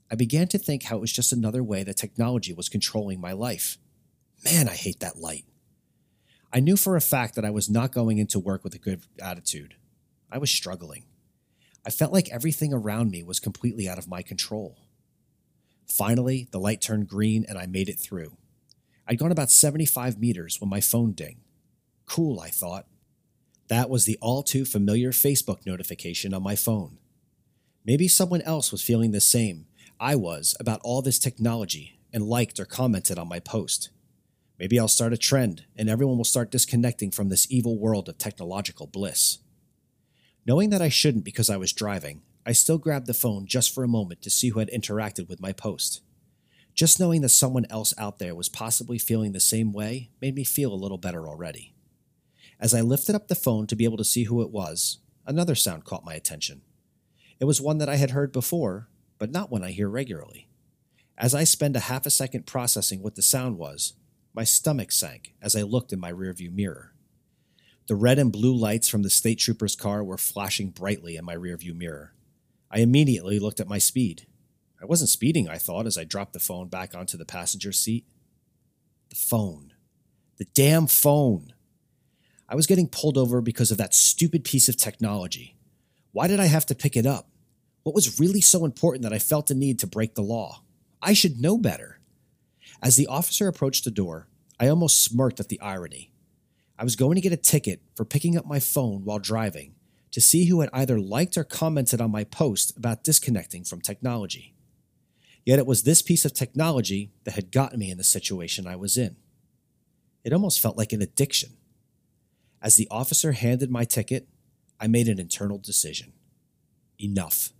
I 0.09 0.15
began 0.15 0.47
to 0.47 0.57
think 0.57 0.83
how 0.83 0.95
it 0.95 1.01
was 1.01 1.11
just 1.11 1.33
another 1.33 1.61
way 1.61 1.83
that 1.83 1.97
technology 1.97 2.53
was 2.53 2.69
controlling 2.69 3.19
my 3.19 3.33
life. 3.33 3.77
Man, 4.45 4.69
I 4.69 4.75
hate 4.75 5.01
that 5.01 5.19
light. 5.19 5.43
I 6.53 6.61
knew 6.61 6.77
for 6.77 6.95
a 6.95 7.01
fact 7.01 7.35
that 7.35 7.43
I 7.43 7.49
was 7.49 7.69
not 7.69 7.91
going 7.91 8.17
into 8.17 8.39
work 8.39 8.63
with 8.63 8.75
a 8.75 8.79
good 8.79 9.01
attitude. 9.21 9.75
I 10.31 10.37
was 10.37 10.51
struggling. 10.51 11.03
I 11.85 11.89
felt 11.89 12.13
like 12.13 12.29
everything 12.29 12.73
around 12.73 13.11
me 13.11 13.23
was 13.23 13.41
completely 13.41 13.89
out 13.89 13.97
of 13.97 14.07
my 14.07 14.21
control. 14.21 14.77
Finally, 15.87 16.47
the 16.51 16.59
light 16.59 16.81
turned 16.81 17.07
green 17.07 17.45
and 17.47 17.57
I 17.57 17.65
made 17.65 17.89
it 17.89 17.99
through. 17.99 18.37
I'd 19.07 19.17
gone 19.17 19.31
about 19.31 19.51
75 19.51 20.19
meters 20.19 20.59
when 20.59 20.69
my 20.69 20.81
phone 20.81 21.13
dinged. 21.13 21.39
Cool, 22.05 22.39
I 22.39 22.49
thought. 22.49 22.85
That 23.69 23.89
was 23.89 24.05
the 24.05 24.17
all 24.21 24.43
too 24.43 24.65
familiar 24.65 25.11
Facebook 25.11 25.65
notification 25.65 26.33
on 26.33 26.43
my 26.43 26.55
phone. 26.55 26.97
Maybe 27.85 28.07
someone 28.07 28.41
else 28.41 28.71
was 28.71 28.81
feeling 28.81 29.11
the 29.11 29.21
same 29.21 29.65
I 29.99 30.15
was 30.15 30.55
about 30.59 30.81
all 30.83 31.01
this 31.01 31.17
technology 31.17 31.99
and 32.13 32.23
liked 32.23 32.59
or 32.59 32.65
commented 32.65 33.17
on 33.17 33.27
my 33.27 33.39
post. 33.39 33.89
Maybe 34.59 34.79
I'll 34.79 34.87
start 34.87 35.13
a 35.13 35.17
trend 35.17 35.65
and 35.75 35.89
everyone 35.89 36.17
will 36.17 36.23
start 36.23 36.51
disconnecting 36.51 37.11
from 37.11 37.29
this 37.29 37.47
evil 37.49 37.79
world 37.79 38.09
of 38.09 38.17
technological 38.17 38.87
bliss. 38.87 39.39
Knowing 40.45 40.69
that 40.69 40.81
I 40.81 40.89
shouldn't 40.89 41.25
because 41.25 41.49
I 41.49 41.57
was 41.57 41.73
driving, 41.73 42.21
I 42.47 42.53
still 42.53 42.77
grabbed 42.77 43.07
the 43.07 43.13
phone 43.13 43.45
just 43.45 43.75
for 43.75 43.83
a 43.83 43.89
moment 43.89 44.21
to 44.21 44.29
see 44.29 44.49
who 44.49 44.59
had 44.59 44.69
interacted 44.69 45.27
with 45.27 45.41
my 45.41 45.51
post. 45.51 46.01
Just 46.73 46.97
knowing 46.97 47.19
that 47.21 47.29
someone 47.29 47.65
else 47.69 47.93
out 47.97 48.19
there 48.19 48.33
was 48.33 48.47
possibly 48.47 48.97
feeling 48.97 49.33
the 49.33 49.41
same 49.41 49.73
way 49.73 50.11
made 50.21 50.33
me 50.33 50.45
feel 50.45 50.71
a 50.71 50.75
little 50.75 50.97
better 50.97 51.27
already. 51.27 51.73
As 52.57 52.73
I 52.73 52.79
lifted 52.79 53.15
up 53.15 53.27
the 53.27 53.35
phone 53.35 53.67
to 53.67 53.75
be 53.75 53.83
able 53.83 53.97
to 53.97 54.05
see 54.05 54.23
who 54.23 54.41
it 54.41 54.49
was, 54.49 54.99
another 55.25 55.55
sound 55.55 55.83
caught 55.83 56.05
my 56.05 56.13
attention. 56.13 56.61
It 57.37 57.43
was 57.43 57.59
one 57.59 57.79
that 57.79 57.89
I 57.89 57.97
had 57.97 58.11
heard 58.11 58.31
before, 58.31 58.87
but 59.19 59.29
not 59.29 59.51
one 59.51 59.63
I 59.63 59.71
hear 59.71 59.89
regularly. 59.89 60.47
As 61.17 61.35
I 61.35 61.43
spent 61.43 61.75
a 61.75 61.81
half 61.81 62.05
a 62.05 62.09
second 62.09 62.45
processing 62.45 63.03
what 63.03 63.15
the 63.15 63.21
sound 63.21 63.57
was, 63.57 63.95
my 64.33 64.45
stomach 64.45 64.93
sank 64.93 65.33
as 65.41 65.53
I 65.53 65.63
looked 65.63 65.91
in 65.91 65.99
my 65.99 66.13
rearview 66.13 66.53
mirror. 66.53 66.93
The 67.87 67.95
red 67.95 68.17
and 68.17 68.31
blue 68.31 68.55
lights 68.55 68.87
from 68.87 69.03
the 69.03 69.09
state 69.09 69.39
trooper's 69.39 69.75
car 69.75 70.01
were 70.01 70.17
flashing 70.17 70.69
brightly 70.69 71.17
in 71.17 71.25
my 71.25 71.35
rearview 71.35 71.75
mirror. 71.75 72.13
I 72.69 72.79
immediately 72.79 73.39
looked 73.39 73.59
at 73.59 73.67
my 73.67 73.77
speed. 73.77 74.27
I 74.81 74.85
wasn't 74.85 75.09
speeding, 75.09 75.49
I 75.49 75.57
thought, 75.57 75.87
as 75.87 75.97
I 75.97 76.03
dropped 76.03 76.33
the 76.33 76.39
phone 76.39 76.67
back 76.67 76.93
onto 76.93 77.17
the 77.17 77.25
passenger 77.25 77.71
seat. 77.71 78.05
The 79.09 79.15
phone. 79.15 79.73
The 80.37 80.45
damn 80.53 80.87
phone. 80.87 81.53
I 82.49 82.55
was 82.55 82.67
getting 82.67 82.87
pulled 82.87 83.17
over 83.17 83.41
because 83.41 83.71
of 83.71 83.77
that 83.77 83.93
stupid 83.93 84.43
piece 84.43 84.69
of 84.69 84.77
technology. 84.77 85.57
Why 86.11 86.27
did 86.27 86.39
I 86.39 86.45
have 86.45 86.65
to 86.67 86.75
pick 86.75 86.95
it 86.95 87.05
up? 87.05 87.29
What 87.83 87.95
was 87.95 88.19
really 88.19 88.41
so 88.41 88.65
important 88.65 89.03
that 89.03 89.13
I 89.13 89.19
felt 89.19 89.47
the 89.47 89.55
need 89.55 89.79
to 89.79 89.87
break 89.87 90.15
the 90.15 90.21
law? 90.21 90.63
I 91.01 91.13
should 91.13 91.41
know 91.41 91.57
better. 91.57 91.99
As 92.81 92.95
the 92.95 93.07
officer 93.07 93.47
approached 93.47 93.85
the 93.85 93.91
door, 93.91 94.27
I 94.59 94.67
almost 94.67 95.03
smirked 95.03 95.39
at 95.39 95.49
the 95.49 95.59
irony. 95.61 96.11
I 96.77 96.83
was 96.83 96.95
going 96.95 97.15
to 97.15 97.21
get 97.21 97.33
a 97.33 97.37
ticket 97.37 97.81
for 97.95 98.05
picking 98.05 98.37
up 98.37 98.45
my 98.45 98.59
phone 98.59 99.03
while 99.03 99.19
driving 99.19 99.73
to 100.11 100.21
see 100.21 100.45
who 100.45 100.61
had 100.61 100.69
either 100.73 100.99
liked 100.99 101.37
or 101.37 101.43
commented 101.43 102.01
on 102.01 102.11
my 102.11 102.23
post 102.23 102.75
about 102.77 103.03
disconnecting 103.03 103.63
from 103.63 103.81
technology. 103.81 104.53
Yet 105.45 105.59
it 105.59 105.65
was 105.65 105.83
this 105.83 106.01
piece 106.01 106.25
of 106.25 106.33
technology 106.33 107.11
that 107.23 107.35
had 107.35 107.51
gotten 107.51 107.79
me 107.79 107.89
in 107.89 107.97
the 107.97 108.03
situation 108.03 108.67
I 108.67 108.75
was 108.75 108.97
in. 108.97 109.15
It 110.23 110.33
almost 110.33 110.59
felt 110.59 110.77
like 110.77 110.91
an 110.91 111.01
addiction. 111.01 111.51
As 112.61 112.75
the 112.75 112.87
officer 112.91 113.31
handed 113.31 113.71
my 113.71 113.85
ticket, 113.85 114.27
I 114.79 114.87
made 114.87 115.07
an 115.07 115.19
internal 115.19 115.57
decision. 115.57 116.13
Enough. 116.99 117.53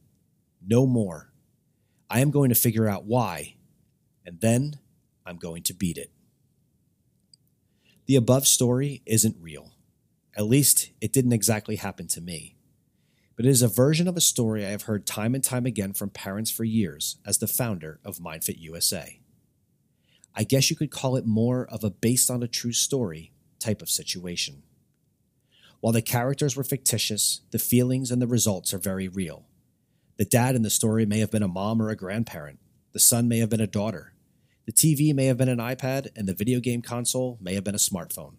No 0.65 0.85
more. 0.85 1.31
I 2.09 2.19
am 2.19 2.31
going 2.31 2.49
to 2.49 2.55
figure 2.55 2.87
out 2.87 3.05
why, 3.05 3.55
and 4.25 4.39
then 4.41 4.79
I'm 5.25 5.37
going 5.37 5.63
to 5.63 5.73
beat 5.73 5.97
it. 5.97 6.11
The 8.05 8.15
above 8.15 8.47
story 8.47 9.01
isn't 9.05 9.35
real. 9.39 9.71
At 10.37 10.45
least, 10.45 10.91
it 11.01 11.11
didn't 11.11 11.33
exactly 11.33 11.77
happen 11.77 12.07
to 12.09 12.21
me. 12.21 12.55
But 13.35 13.45
it 13.45 13.49
is 13.49 13.63
a 13.63 13.67
version 13.67 14.07
of 14.07 14.15
a 14.15 14.21
story 14.21 14.63
I 14.63 14.69
have 14.69 14.83
heard 14.83 15.07
time 15.07 15.33
and 15.33 15.43
time 15.43 15.65
again 15.65 15.93
from 15.93 16.11
parents 16.11 16.51
for 16.51 16.63
years 16.63 17.17
as 17.25 17.39
the 17.39 17.47
founder 17.47 17.99
of 18.05 18.19
MindFit 18.19 18.59
USA. 18.59 19.19
I 20.35 20.43
guess 20.43 20.69
you 20.69 20.75
could 20.75 20.91
call 20.91 21.15
it 21.15 21.25
more 21.25 21.65
of 21.65 21.83
a 21.83 21.89
based 21.89 22.29
on 22.29 22.43
a 22.43 22.47
true 22.47 22.71
story 22.71 23.31
type 23.59 23.81
of 23.81 23.89
situation. 23.89 24.61
While 25.79 25.93
the 25.93 26.03
characters 26.03 26.55
were 26.55 26.63
fictitious, 26.63 27.41
the 27.49 27.59
feelings 27.59 28.11
and 28.11 28.21
the 28.21 28.27
results 28.27 28.75
are 28.75 28.79
very 28.79 29.07
real. 29.07 29.47
The 30.17 30.25
dad 30.25 30.55
in 30.55 30.61
the 30.61 30.69
story 30.69 31.07
may 31.07 31.19
have 31.19 31.31
been 31.31 31.43
a 31.43 31.47
mom 31.47 31.81
or 31.81 31.89
a 31.89 31.95
grandparent. 31.95 32.59
The 32.93 32.99
son 32.99 33.27
may 33.27 33.39
have 33.39 33.49
been 33.49 33.61
a 33.61 33.67
daughter. 33.67 34.13
The 34.67 34.71
TV 34.71 35.15
may 35.15 35.25
have 35.25 35.37
been 35.37 35.49
an 35.49 35.59
iPad, 35.59 36.09
and 36.15 36.27
the 36.27 36.33
video 36.33 36.59
game 36.59 36.83
console 36.83 37.39
may 37.41 37.55
have 37.55 37.63
been 37.63 37.75
a 37.75 37.79
smartphone. 37.79 38.35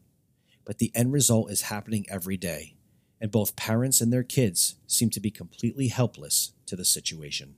But 0.69 0.77
the 0.77 0.93
end 0.95 1.15
result 1.15 1.51
is 1.51 1.63
happening 1.63 2.05
every 2.11 2.37
day, 2.37 2.75
and 3.23 3.31
both 3.31 3.57
parents 3.57 4.03
and 4.03 4.13
their 4.13 4.23
kids 4.23 4.75
seem 4.87 5.09
to 5.11 5.19
be 5.19 5.31
completely 5.31 5.89
helpless 5.89 6.53
to 6.67 6.77
the 6.77 6.85
situation. 6.85 7.55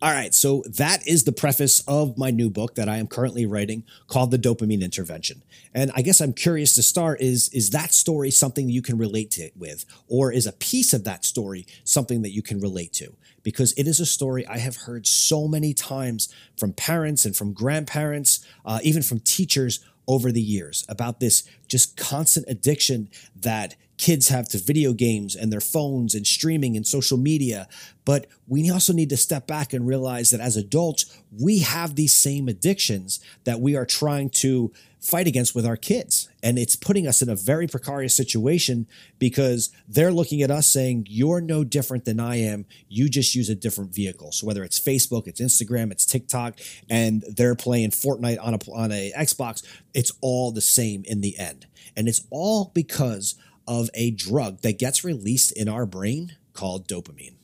All 0.00 0.12
right, 0.12 0.32
so 0.32 0.62
that 0.76 1.04
is 1.08 1.24
the 1.24 1.32
preface 1.32 1.82
of 1.88 2.16
my 2.16 2.30
new 2.30 2.50
book 2.50 2.76
that 2.76 2.88
I 2.88 2.98
am 2.98 3.08
currently 3.08 3.46
writing 3.46 3.82
called 4.06 4.30
The 4.30 4.38
Dopamine 4.38 4.80
Intervention. 4.80 5.42
And 5.74 5.90
I 5.92 6.02
guess 6.02 6.20
I'm 6.20 6.34
curious 6.34 6.76
to 6.76 6.84
start 6.84 7.20
is 7.20 7.48
is 7.48 7.70
that 7.70 7.92
story 7.92 8.30
something 8.30 8.68
you 8.68 8.80
can 8.80 8.96
relate 8.96 9.32
to 9.32 9.42
it 9.42 9.56
with 9.56 9.84
or 10.06 10.30
is 10.30 10.46
a 10.46 10.52
piece 10.52 10.92
of 10.92 11.02
that 11.02 11.24
story 11.24 11.66
something 11.82 12.22
that 12.22 12.30
you 12.30 12.42
can 12.42 12.60
relate 12.60 12.92
to? 12.92 13.16
Because 13.42 13.72
it 13.72 13.88
is 13.88 13.98
a 13.98 14.06
story 14.06 14.46
I 14.46 14.58
have 14.58 14.76
heard 14.76 15.04
so 15.04 15.48
many 15.48 15.74
times 15.74 16.32
from 16.56 16.74
parents 16.74 17.24
and 17.24 17.34
from 17.34 17.52
grandparents, 17.52 18.46
uh, 18.64 18.78
even 18.84 19.02
from 19.02 19.18
teachers 19.18 19.80
over 20.08 20.32
the 20.32 20.40
years 20.40 20.84
about 20.88 21.20
this 21.20 21.48
just 21.68 21.96
constant 21.96 22.46
addiction 22.48 23.08
that 23.36 23.76
kids 23.98 24.28
have 24.28 24.48
to 24.48 24.58
video 24.58 24.92
games 24.92 25.36
and 25.36 25.52
their 25.52 25.60
phones 25.60 26.14
and 26.14 26.26
streaming 26.26 26.76
and 26.76 26.86
social 26.86 27.18
media. 27.18 27.68
But 28.04 28.26
we 28.46 28.70
also 28.70 28.92
need 28.92 29.10
to 29.10 29.16
step 29.16 29.46
back 29.46 29.72
and 29.72 29.86
realize 29.86 30.30
that 30.30 30.40
as 30.40 30.56
adults, 30.56 31.20
we 31.30 31.58
have 31.58 31.94
these 31.94 32.16
same 32.16 32.48
addictions 32.48 33.20
that 33.44 33.60
we 33.60 33.76
are 33.76 33.84
trying 33.84 34.30
to 34.30 34.72
fight 35.00 35.26
against 35.26 35.54
with 35.54 35.66
our 35.66 35.76
kids. 35.76 36.28
And 36.42 36.58
it's 36.58 36.76
putting 36.76 37.06
us 37.06 37.22
in 37.22 37.28
a 37.28 37.36
very 37.36 37.66
precarious 37.66 38.16
situation 38.16 38.86
because 39.18 39.70
they're 39.88 40.12
looking 40.12 40.42
at 40.42 40.50
us 40.50 40.72
saying, 40.72 41.06
You're 41.08 41.40
no 41.40 41.64
different 41.64 42.04
than 42.04 42.20
I 42.20 42.36
am. 42.36 42.66
You 42.88 43.08
just 43.08 43.34
use 43.34 43.48
a 43.48 43.54
different 43.54 43.94
vehicle. 43.94 44.32
So 44.32 44.46
whether 44.46 44.64
it's 44.64 44.78
Facebook, 44.78 45.26
it's 45.26 45.40
Instagram, 45.40 45.90
it's 45.90 46.06
TikTok, 46.06 46.58
and 46.88 47.24
they're 47.28 47.54
playing 47.54 47.90
Fortnite 47.90 48.38
on 48.40 48.54
a, 48.54 48.58
on 48.72 48.92
a 48.92 49.12
Xbox, 49.16 49.64
it's 49.94 50.12
all 50.20 50.52
the 50.52 50.60
same 50.60 51.04
in 51.06 51.20
the 51.20 51.38
end. 51.38 51.66
And 51.96 52.08
it's 52.08 52.26
all 52.30 52.70
because 52.74 53.34
of 53.66 53.90
a 53.94 54.10
drug 54.10 54.62
that 54.62 54.78
gets 54.78 55.04
released 55.04 55.52
in 55.52 55.68
our 55.68 55.86
brain 55.86 56.36
called 56.54 56.88
dopamine. 56.88 57.34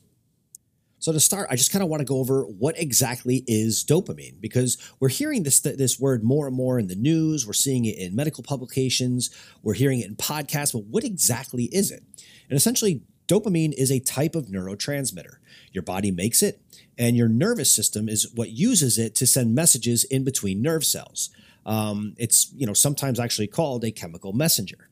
So 1.05 1.11
to 1.11 1.19
start, 1.19 1.49
I 1.51 1.55
just 1.55 1.71
kind 1.71 1.83
of 1.83 1.89
want 1.89 2.01
to 2.01 2.03
go 2.03 2.17
over 2.17 2.45
what 2.45 2.79
exactly 2.79 3.43
is 3.45 3.85
dopamine 3.87 4.41
because 4.41 4.75
we're 4.99 5.09
hearing 5.09 5.43
this 5.43 5.59
this 5.59 5.99
word 5.99 6.23
more 6.23 6.47
and 6.47 6.55
more 6.55 6.79
in 6.79 6.87
the 6.87 6.95
news, 6.95 7.45
we're 7.45 7.53
seeing 7.53 7.85
it 7.85 7.99
in 7.99 8.15
medical 8.15 8.43
publications, 8.43 9.29
we're 9.61 9.75
hearing 9.75 9.99
it 9.99 10.07
in 10.07 10.15
podcasts, 10.15 10.73
but 10.73 10.85
what 10.85 11.03
exactly 11.03 11.65
is 11.65 11.91
it? 11.91 12.01
And 12.49 12.57
essentially 12.57 13.03
dopamine 13.27 13.71
is 13.77 13.91
a 13.91 13.99
type 13.99 14.33
of 14.33 14.47
neurotransmitter. 14.47 15.35
Your 15.73 15.83
body 15.83 16.09
makes 16.09 16.41
it 16.41 16.59
and 16.97 17.15
your 17.15 17.27
nervous 17.27 17.71
system 17.71 18.09
is 18.09 18.27
what 18.33 18.49
uses 18.49 18.97
it 18.97 19.13
to 19.13 19.27
send 19.27 19.53
messages 19.53 20.05
in 20.05 20.23
between 20.23 20.63
nerve 20.63 20.83
cells. 20.83 21.29
Um, 21.67 22.15
it's 22.17 22.51
you 22.55 22.65
know 22.65 22.73
sometimes 22.73 23.19
actually 23.19 23.45
called 23.45 23.83
a 23.83 23.91
chemical 23.91 24.33
messenger. 24.33 24.89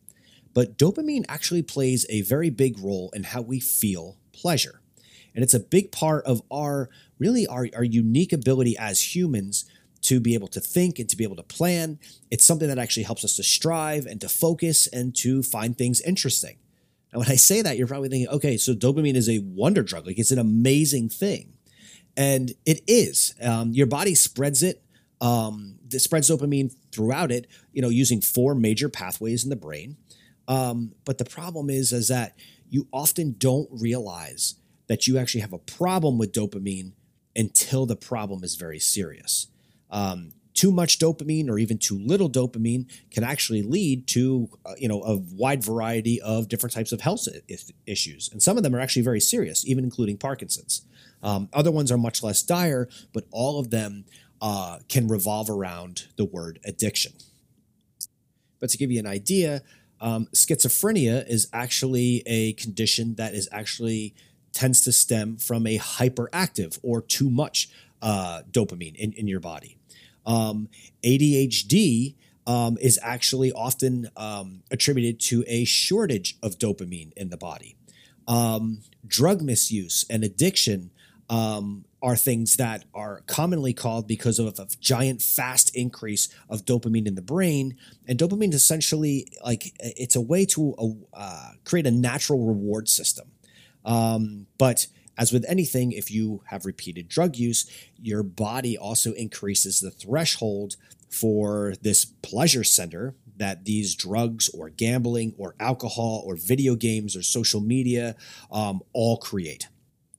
But 0.53 0.77
dopamine 0.77 1.25
actually 1.27 1.63
plays 1.63 2.05
a 2.07 2.21
very 2.21 2.51
big 2.51 2.77
role 2.77 3.09
in 3.15 3.23
how 3.23 3.41
we 3.41 3.59
feel 3.59 4.19
pleasure. 4.31 4.82
And 5.35 5.43
it's 5.43 5.53
a 5.53 5.59
big 5.59 5.91
part 5.91 6.25
of 6.25 6.41
our 6.51 6.89
really 7.19 7.47
our, 7.47 7.67
our 7.75 7.83
unique 7.83 8.33
ability 8.33 8.75
as 8.77 9.15
humans 9.15 9.65
to 10.01 10.19
be 10.19 10.33
able 10.33 10.49
to 10.49 10.59
think 10.59 10.99
and 10.99 11.09
to 11.09 11.15
be 11.15 11.23
able 11.23 11.37
to 11.37 11.43
plan. 11.43 11.97
It's 12.29 12.45
something 12.45 12.67
that 12.67 12.77
actually 12.77 13.03
helps 13.03 13.23
us 13.23 13.35
to 13.37 13.43
strive 13.43 14.05
and 14.05 14.19
to 14.21 14.29
focus 14.29 14.87
and 14.87 15.15
to 15.17 15.41
find 15.41 15.77
things 15.77 16.01
interesting. 16.01 16.57
Now, 17.13 17.19
when 17.19 17.29
I 17.29 17.35
say 17.35 17.61
that, 17.61 17.77
you're 17.77 17.87
probably 17.87 18.09
thinking, 18.09 18.27
okay, 18.29 18.57
so 18.57 18.73
dopamine 18.73 19.15
is 19.15 19.29
a 19.29 19.39
wonder 19.39 19.83
drug. 19.83 20.05
Like 20.05 20.19
it's 20.19 20.31
an 20.31 20.39
amazing 20.39 21.09
thing. 21.09 21.53
And 22.17 22.51
it 22.65 22.81
is. 22.87 23.33
Um, 23.41 23.71
your 23.71 23.87
body 23.87 24.13
spreads 24.13 24.61
it, 24.61 24.83
um, 25.21 25.79
it 25.91 25.99
spreads 25.99 26.29
dopamine 26.29 26.75
throughout 26.91 27.31
it, 27.31 27.47
you 27.71 27.81
know, 27.81 27.89
using 27.89 28.19
four 28.19 28.55
major 28.55 28.89
pathways 28.89 29.43
in 29.43 29.49
the 29.49 29.55
brain. 29.55 29.97
Um, 30.47 30.93
but 31.05 31.17
the 31.17 31.25
problem 31.25 31.69
is, 31.69 31.93
is 31.93 32.09
that 32.09 32.37
you 32.69 32.87
often 32.91 33.35
don't 33.37 33.69
realize 33.71 34.55
that 34.87 35.07
you 35.07 35.17
actually 35.17 35.41
have 35.41 35.53
a 35.53 35.59
problem 35.59 36.17
with 36.17 36.31
dopamine 36.31 36.93
until 37.35 37.85
the 37.85 37.95
problem 37.95 38.43
is 38.43 38.55
very 38.55 38.79
serious. 38.79 39.47
Um, 39.89 40.33
too 40.53 40.71
much 40.71 40.99
dopamine 40.99 41.49
or 41.49 41.57
even 41.57 41.77
too 41.77 41.97
little 41.97 42.29
dopamine 42.29 42.85
can 43.11 43.23
actually 43.23 43.61
lead 43.63 44.07
to 44.07 44.49
uh, 44.65 44.73
you 44.77 44.87
know 44.87 45.01
a 45.03 45.17
wide 45.17 45.63
variety 45.63 46.21
of 46.21 46.47
different 46.47 46.73
types 46.73 46.91
of 46.91 47.01
health 47.01 47.27
issues. 47.87 48.29
And 48.31 48.41
some 48.41 48.57
of 48.57 48.63
them 48.63 48.75
are 48.75 48.79
actually 48.79 49.01
very 49.01 49.19
serious 49.19 49.65
even 49.65 49.83
including 49.83 50.17
parkinson's. 50.17 50.83
Um, 51.21 51.49
other 51.53 51.71
ones 51.71 51.91
are 51.91 51.97
much 51.97 52.21
less 52.21 52.43
dire 52.43 52.87
but 53.13 53.25
all 53.31 53.59
of 53.59 53.71
them 53.71 54.05
uh, 54.41 54.79
can 54.89 55.07
revolve 55.07 55.49
around 55.49 56.07
the 56.17 56.25
word 56.25 56.59
addiction. 56.65 57.13
But 58.59 58.69
to 58.69 58.77
give 58.77 58.91
you 58.91 58.99
an 58.99 59.07
idea 59.07 59.63
um, 59.99 60.27
schizophrenia 60.35 61.27
is 61.27 61.47
actually 61.53 62.23
a 62.25 62.53
condition 62.53 63.15
that 63.15 63.33
is 63.33 63.47
actually 63.51 64.13
tends 64.53 64.81
to 64.81 64.91
stem 64.91 65.37
from 65.37 65.67
a 65.67 65.77
hyperactive 65.77 66.79
or 66.83 67.01
too 67.01 67.29
much 67.29 67.69
uh, 68.01 68.41
dopamine 68.51 68.95
in, 68.95 69.13
in 69.13 69.27
your 69.27 69.39
body. 69.39 69.77
Um, 70.25 70.69
ADHD 71.03 72.15
um, 72.45 72.77
is 72.79 72.99
actually 73.01 73.51
often 73.51 74.09
um, 74.15 74.63
attributed 74.71 75.19
to 75.21 75.43
a 75.47 75.65
shortage 75.65 76.37
of 76.41 76.57
dopamine 76.57 77.13
in 77.13 77.29
the 77.29 77.37
body. 77.37 77.75
Um, 78.27 78.81
drug 79.05 79.41
misuse 79.41 80.05
and 80.09 80.23
addiction 80.23 80.91
um, 81.29 81.85
are 82.01 82.15
things 82.15 82.57
that 82.57 82.83
are 82.93 83.21
commonly 83.27 83.73
called 83.73 84.07
because 84.07 84.39
of 84.39 84.59
a 84.59 84.67
giant 84.79 85.21
fast 85.21 85.75
increase 85.75 86.27
of 86.49 86.65
dopamine 86.65 87.07
in 87.07 87.15
the 87.15 87.21
brain 87.21 87.77
and 88.07 88.19
dopamine 88.19 88.49
is 88.49 88.55
essentially 88.55 89.27
like 89.43 89.73
it's 89.79 90.15
a 90.15 90.21
way 90.21 90.45
to 90.45 90.75
uh, 91.13 91.51
create 91.63 91.87
a 91.87 91.91
natural 91.91 92.45
reward 92.45 92.89
system 92.89 93.31
um, 93.85 94.47
but 94.57 94.87
as 95.17 95.31
with 95.31 95.45
anything 95.47 95.91
if 95.91 96.09
you 96.11 96.41
have 96.47 96.65
repeated 96.65 97.07
drug 97.07 97.35
use 97.35 97.69
your 98.01 98.23
body 98.23 98.77
also 98.77 99.13
increases 99.13 99.79
the 99.79 99.91
threshold 99.91 100.75
for 101.09 101.73
this 101.81 102.05
pleasure 102.05 102.63
center 102.63 103.15
that 103.37 103.65
these 103.65 103.95
drugs 103.95 104.49
or 104.49 104.69
gambling 104.69 105.33
or 105.37 105.55
alcohol 105.59 106.23
or 106.25 106.35
video 106.35 106.75
games 106.75 107.15
or 107.15 107.21
social 107.21 107.61
media 107.61 108.15
um, 108.51 108.81
all 108.93 109.17
create 109.17 109.67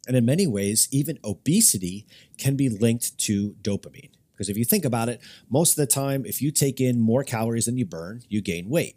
and 0.07 0.17
in 0.17 0.25
many 0.25 0.47
ways, 0.47 0.89
even 0.91 1.19
obesity 1.25 2.07
can 2.39 2.57
be 2.57 2.69
linked 2.69 3.17
to 3.19 3.55
dopamine. 3.63 4.11
Because 4.33 4.49
if 4.49 4.57
you 4.57 4.65
think 4.65 4.85
about 4.85 5.09
it, 5.09 5.21
most 5.49 5.73
of 5.73 5.77
the 5.77 5.87
time, 5.87 6.27
if 6.27 6.43
you 6.43 6.51
take 6.51 6.81
in 6.81 7.01
more 7.01 7.25
calories 7.25 7.67
than 7.67 7.79
you 7.79 7.87
burn, 7.87 8.23
you 8.29 8.41
gain 8.43 8.69
weight. 8.69 8.97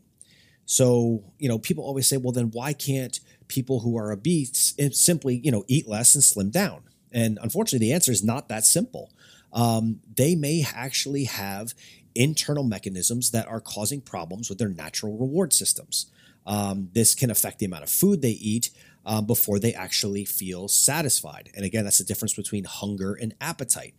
So, 0.66 1.24
you 1.38 1.48
know, 1.48 1.60
people 1.60 1.84
always 1.84 2.10
say, 2.10 2.18
well, 2.18 2.34
then 2.34 2.52
why 2.52 2.74
can't 2.74 3.20
people 3.48 3.82
who 3.82 3.98
are 3.98 4.12
obese 4.12 4.76
simply, 4.92 5.40
you 5.44 5.52
know, 5.52 5.64
eat 5.68 5.88
less 5.88 6.16
and 6.16 6.24
slim 6.24 6.50
down? 6.50 6.84
And 7.12 7.40
unfortunately, 7.42 7.88
the 7.88 7.94
answer 7.94 8.12
is 8.12 8.24
not 8.24 8.50
that 8.50 8.66
simple. 8.66 9.12
Um, 9.54 10.02
they 10.16 10.36
may 10.36 10.66
actually 10.74 11.26
have 11.26 11.74
internal 12.14 12.64
mechanisms 12.64 13.32
that 13.32 13.48
are 13.48 13.62
causing 13.62 14.02
problems 14.02 14.50
with 14.50 14.58
their 14.58 14.70
natural 14.70 15.18
reward 15.18 15.54
systems. 15.54 16.08
Um, 16.46 16.90
this 16.94 17.16
can 17.16 17.30
affect 17.30 17.60
the 17.60 17.66
amount 17.66 17.84
of 17.84 17.90
food 17.90 18.22
they 18.22 18.32
eat, 18.32 18.72
um, 19.08 19.26
before 19.26 19.58
they 19.58 19.74
actually 19.74 20.26
feel 20.26 20.68
satisfied. 20.68 21.50
And 21.56 21.66
again, 21.66 21.86
that's 21.86 21.98
the 21.98 22.04
difference 22.04 22.34
between 22.34 22.66
hunger 22.66 23.14
and 23.14 23.34
appetite. 23.40 23.96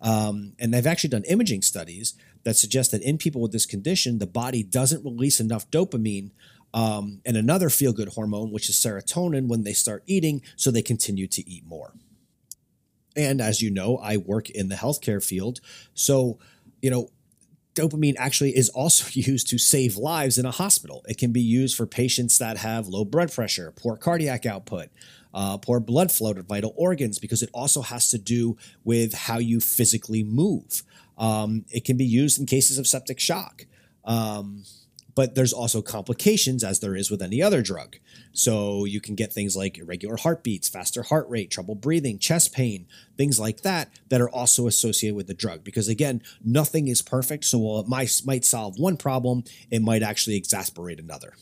Um, 0.00 0.54
and 0.58 0.72
they've 0.72 0.86
actually 0.86 1.10
done 1.10 1.24
imaging 1.24 1.62
studies 1.62 2.14
that 2.44 2.56
suggest 2.56 2.90
that 2.90 3.02
in 3.02 3.18
people 3.18 3.40
with 3.40 3.52
this 3.52 3.66
condition, 3.66 4.18
the 4.18 4.26
body 4.26 4.62
doesn't 4.62 5.04
release 5.04 5.40
enough 5.40 5.70
dopamine 5.70 6.30
um, 6.76 7.22
and 7.24 7.38
another 7.38 7.70
feel 7.70 7.94
good 7.94 8.10
hormone, 8.10 8.52
which 8.52 8.68
is 8.68 8.76
serotonin, 8.76 9.48
when 9.48 9.64
they 9.64 9.72
start 9.72 10.02
eating, 10.06 10.42
so 10.56 10.70
they 10.70 10.82
continue 10.82 11.26
to 11.26 11.48
eat 11.48 11.64
more. 11.66 11.94
And 13.16 13.40
as 13.40 13.62
you 13.62 13.70
know, 13.70 13.96
I 13.96 14.18
work 14.18 14.50
in 14.50 14.68
the 14.68 14.74
healthcare 14.74 15.24
field. 15.24 15.60
So, 15.94 16.38
you 16.82 16.90
know, 16.90 17.08
dopamine 17.74 18.16
actually 18.18 18.54
is 18.54 18.68
also 18.68 19.08
used 19.14 19.48
to 19.48 19.58
save 19.58 19.96
lives 19.96 20.36
in 20.36 20.44
a 20.44 20.50
hospital. 20.50 21.02
It 21.08 21.16
can 21.16 21.32
be 21.32 21.40
used 21.40 21.78
for 21.78 21.86
patients 21.86 22.36
that 22.40 22.58
have 22.58 22.88
low 22.88 23.06
blood 23.06 23.32
pressure, 23.32 23.72
poor 23.74 23.96
cardiac 23.96 24.44
output, 24.44 24.90
uh, 25.32 25.56
poor 25.56 25.80
blood 25.80 26.12
flow 26.12 26.34
to 26.34 26.42
vital 26.42 26.74
organs, 26.76 27.18
because 27.18 27.42
it 27.42 27.48
also 27.54 27.80
has 27.80 28.10
to 28.10 28.18
do 28.18 28.58
with 28.84 29.14
how 29.14 29.38
you 29.38 29.60
physically 29.60 30.22
move. 30.22 30.82
Um, 31.16 31.64
it 31.70 31.86
can 31.86 31.96
be 31.96 32.04
used 32.04 32.38
in 32.38 32.44
cases 32.44 32.76
of 32.76 32.86
septic 32.86 33.18
shock. 33.18 33.64
Um, 34.04 34.64
but 35.16 35.34
there's 35.34 35.54
also 35.54 35.82
complications 35.82 36.62
as 36.62 36.78
there 36.78 36.94
is 36.94 37.10
with 37.10 37.22
any 37.22 37.42
other 37.42 37.62
drug. 37.62 37.96
So 38.32 38.84
you 38.84 39.00
can 39.00 39.16
get 39.16 39.32
things 39.32 39.56
like 39.56 39.78
irregular 39.78 40.16
heartbeats, 40.16 40.68
faster 40.68 41.02
heart 41.02 41.26
rate, 41.28 41.50
trouble 41.50 41.74
breathing, 41.74 42.18
chest 42.18 42.52
pain, 42.52 42.86
things 43.16 43.40
like 43.40 43.62
that 43.62 43.88
that 44.10 44.20
are 44.20 44.28
also 44.28 44.66
associated 44.68 45.16
with 45.16 45.26
the 45.26 45.34
drug. 45.34 45.64
Because 45.64 45.88
again, 45.88 46.22
nothing 46.44 46.86
is 46.86 47.00
perfect. 47.00 47.46
So 47.46 47.58
while 47.58 47.80
it 47.80 47.88
might, 47.88 48.12
might 48.26 48.44
solve 48.44 48.78
one 48.78 48.98
problem, 48.98 49.42
it 49.70 49.80
might 49.80 50.02
actually 50.02 50.40
exacerbate 50.40 51.00
another. 51.00 51.32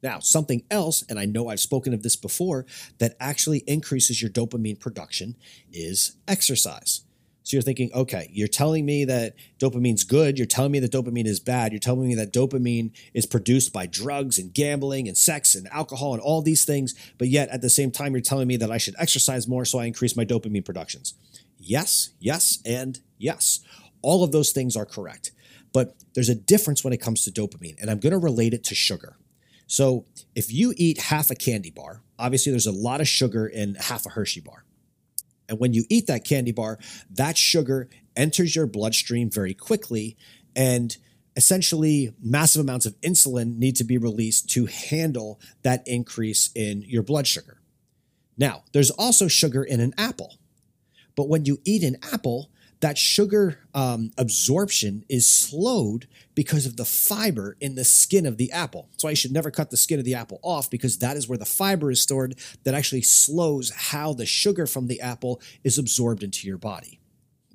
Now, 0.00 0.20
something 0.20 0.62
else, 0.70 1.04
and 1.08 1.18
I 1.18 1.24
know 1.24 1.48
I've 1.48 1.58
spoken 1.58 1.92
of 1.92 2.04
this 2.04 2.14
before, 2.14 2.66
that 2.98 3.16
actually 3.18 3.64
increases 3.66 4.22
your 4.22 4.30
dopamine 4.30 4.78
production 4.78 5.34
is 5.72 6.16
exercise. 6.28 7.02
So 7.48 7.56
you're 7.56 7.62
thinking, 7.62 7.90
okay, 7.94 8.28
you're 8.30 8.46
telling 8.46 8.84
me 8.84 9.06
that 9.06 9.34
dopamine's 9.58 10.04
good. 10.04 10.36
You're 10.36 10.46
telling 10.46 10.70
me 10.70 10.80
that 10.80 10.92
dopamine 10.92 11.24
is 11.24 11.40
bad. 11.40 11.72
You're 11.72 11.78
telling 11.78 12.06
me 12.06 12.14
that 12.16 12.30
dopamine 12.30 12.90
is 13.14 13.24
produced 13.24 13.72
by 13.72 13.86
drugs 13.86 14.38
and 14.38 14.52
gambling 14.52 15.08
and 15.08 15.16
sex 15.16 15.54
and 15.54 15.66
alcohol 15.68 16.12
and 16.12 16.20
all 16.20 16.42
these 16.42 16.66
things. 16.66 16.94
But 17.16 17.28
yet 17.28 17.48
at 17.48 17.62
the 17.62 17.70
same 17.70 17.90
time, 17.90 18.12
you're 18.12 18.20
telling 18.20 18.48
me 18.48 18.58
that 18.58 18.70
I 18.70 18.76
should 18.76 18.96
exercise 18.98 19.48
more 19.48 19.64
so 19.64 19.78
I 19.78 19.86
increase 19.86 20.14
my 20.14 20.26
dopamine 20.26 20.62
productions. 20.62 21.14
Yes, 21.56 22.10
yes, 22.20 22.58
and 22.66 23.00
yes. 23.16 23.60
All 24.02 24.22
of 24.22 24.30
those 24.30 24.52
things 24.52 24.76
are 24.76 24.84
correct. 24.84 25.32
But 25.72 25.94
there's 26.12 26.28
a 26.28 26.34
difference 26.34 26.84
when 26.84 26.92
it 26.92 27.00
comes 27.00 27.24
to 27.24 27.30
dopamine, 27.30 27.80
and 27.80 27.90
I'm 27.90 27.98
going 27.98 28.12
to 28.12 28.18
relate 28.18 28.52
it 28.52 28.62
to 28.64 28.74
sugar. 28.74 29.16
So 29.66 30.04
if 30.34 30.52
you 30.52 30.74
eat 30.76 30.98
half 30.98 31.30
a 31.30 31.34
candy 31.34 31.70
bar, 31.70 32.02
obviously 32.18 32.52
there's 32.52 32.66
a 32.66 32.72
lot 32.72 33.00
of 33.00 33.08
sugar 33.08 33.46
in 33.46 33.76
half 33.76 34.04
a 34.04 34.10
Hershey 34.10 34.40
bar. 34.40 34.64
And 35.48 35.58
when 35.58 35.72
you 35.72 35.84
eat 35.88 36.06
that 36.06 36.24
candy 36.24 36.52
bar, 36.52 36.78
that 37.10 37.38
sugar 37.38 37.88
enters 38.16 38.54
your 38.54 38.66
bloodstream 38.66 39.30
very 39.30 39.54
quickly. 39.54 40.16
And 40.54 40.96
essentially, 41.36 42.12
massive 42.20 42.60
amounts 42.60 42.84
of 42.86 43.00
insulin 43.00 43.56
need 43.58 43.76
to 43.76 43.84
be 43.84 43.96
released 43.96 44.50
to 44.50 44.66
handle 44.66 45.40
that 45.62 45.82
increase 45.86 46.50
in 46.54 46.82
your 46.82 47.02
blood 47.02 47.26
sugar. 47.26 47.60
Now, 48.36 48.64
there's 48.72 48.90
also 48.90 49.28
sugar 49.28 49.64
in 49.64 49.80
an 49.80 49.94
apple. 49.96 50.38
But 51.16 51.28
when 51.28 51.44
you 51.44 51.60
eat 51.64 51.82
an 51.82 51.96
apple, 52.12 52.50
that 52.80 52.96
sugar 52.96 53.58
um, 53.74 54.10
absorption 54.16 55.04
is 55.08 55.28
slowed 55.28 56.06
because 56.34 56.66
of 56.66 56.76
the 56.76 56.84
fiber 56.84 57.56
in 57.60 57.74
the 57.74 57.84
skin 57.84 58.26
of 58.26 58.36
the 58.36 58.52
apple. 58.52 58.88
That's 58.92 59.04
why 59.04 59.10
you 59.10 59.16
should 59.16 59.32
never 59.32 59.50
cut 59.50 59.70
the 59.70 59.76
skin 59.76 59.98
of 59.98 60.04
the 60.04 60.14
apple 60.14 60.38
off 60.42 60.70
because 60.70 60.98
that 60.98 61.16
is 61.16 61.28
where 61.28 61.38
the 61.38 61.44
fiber 61.44 61.90
is 61.90 62.00
stored 62.00 62.38
that 62.64 62.74
actually 62.74 63.02
slows 63.02 63.70
how 63.70 64.12
the 64.12 64.26
sugar 64.26 64.66
from 64.66 64.86
the 64.86 65.00
apple 65.00 65.40
is 65.64 65.78
absorbed 65.78 66.22
into 66.22 66.46
your 66.46 66.58
body. 66.58 67.00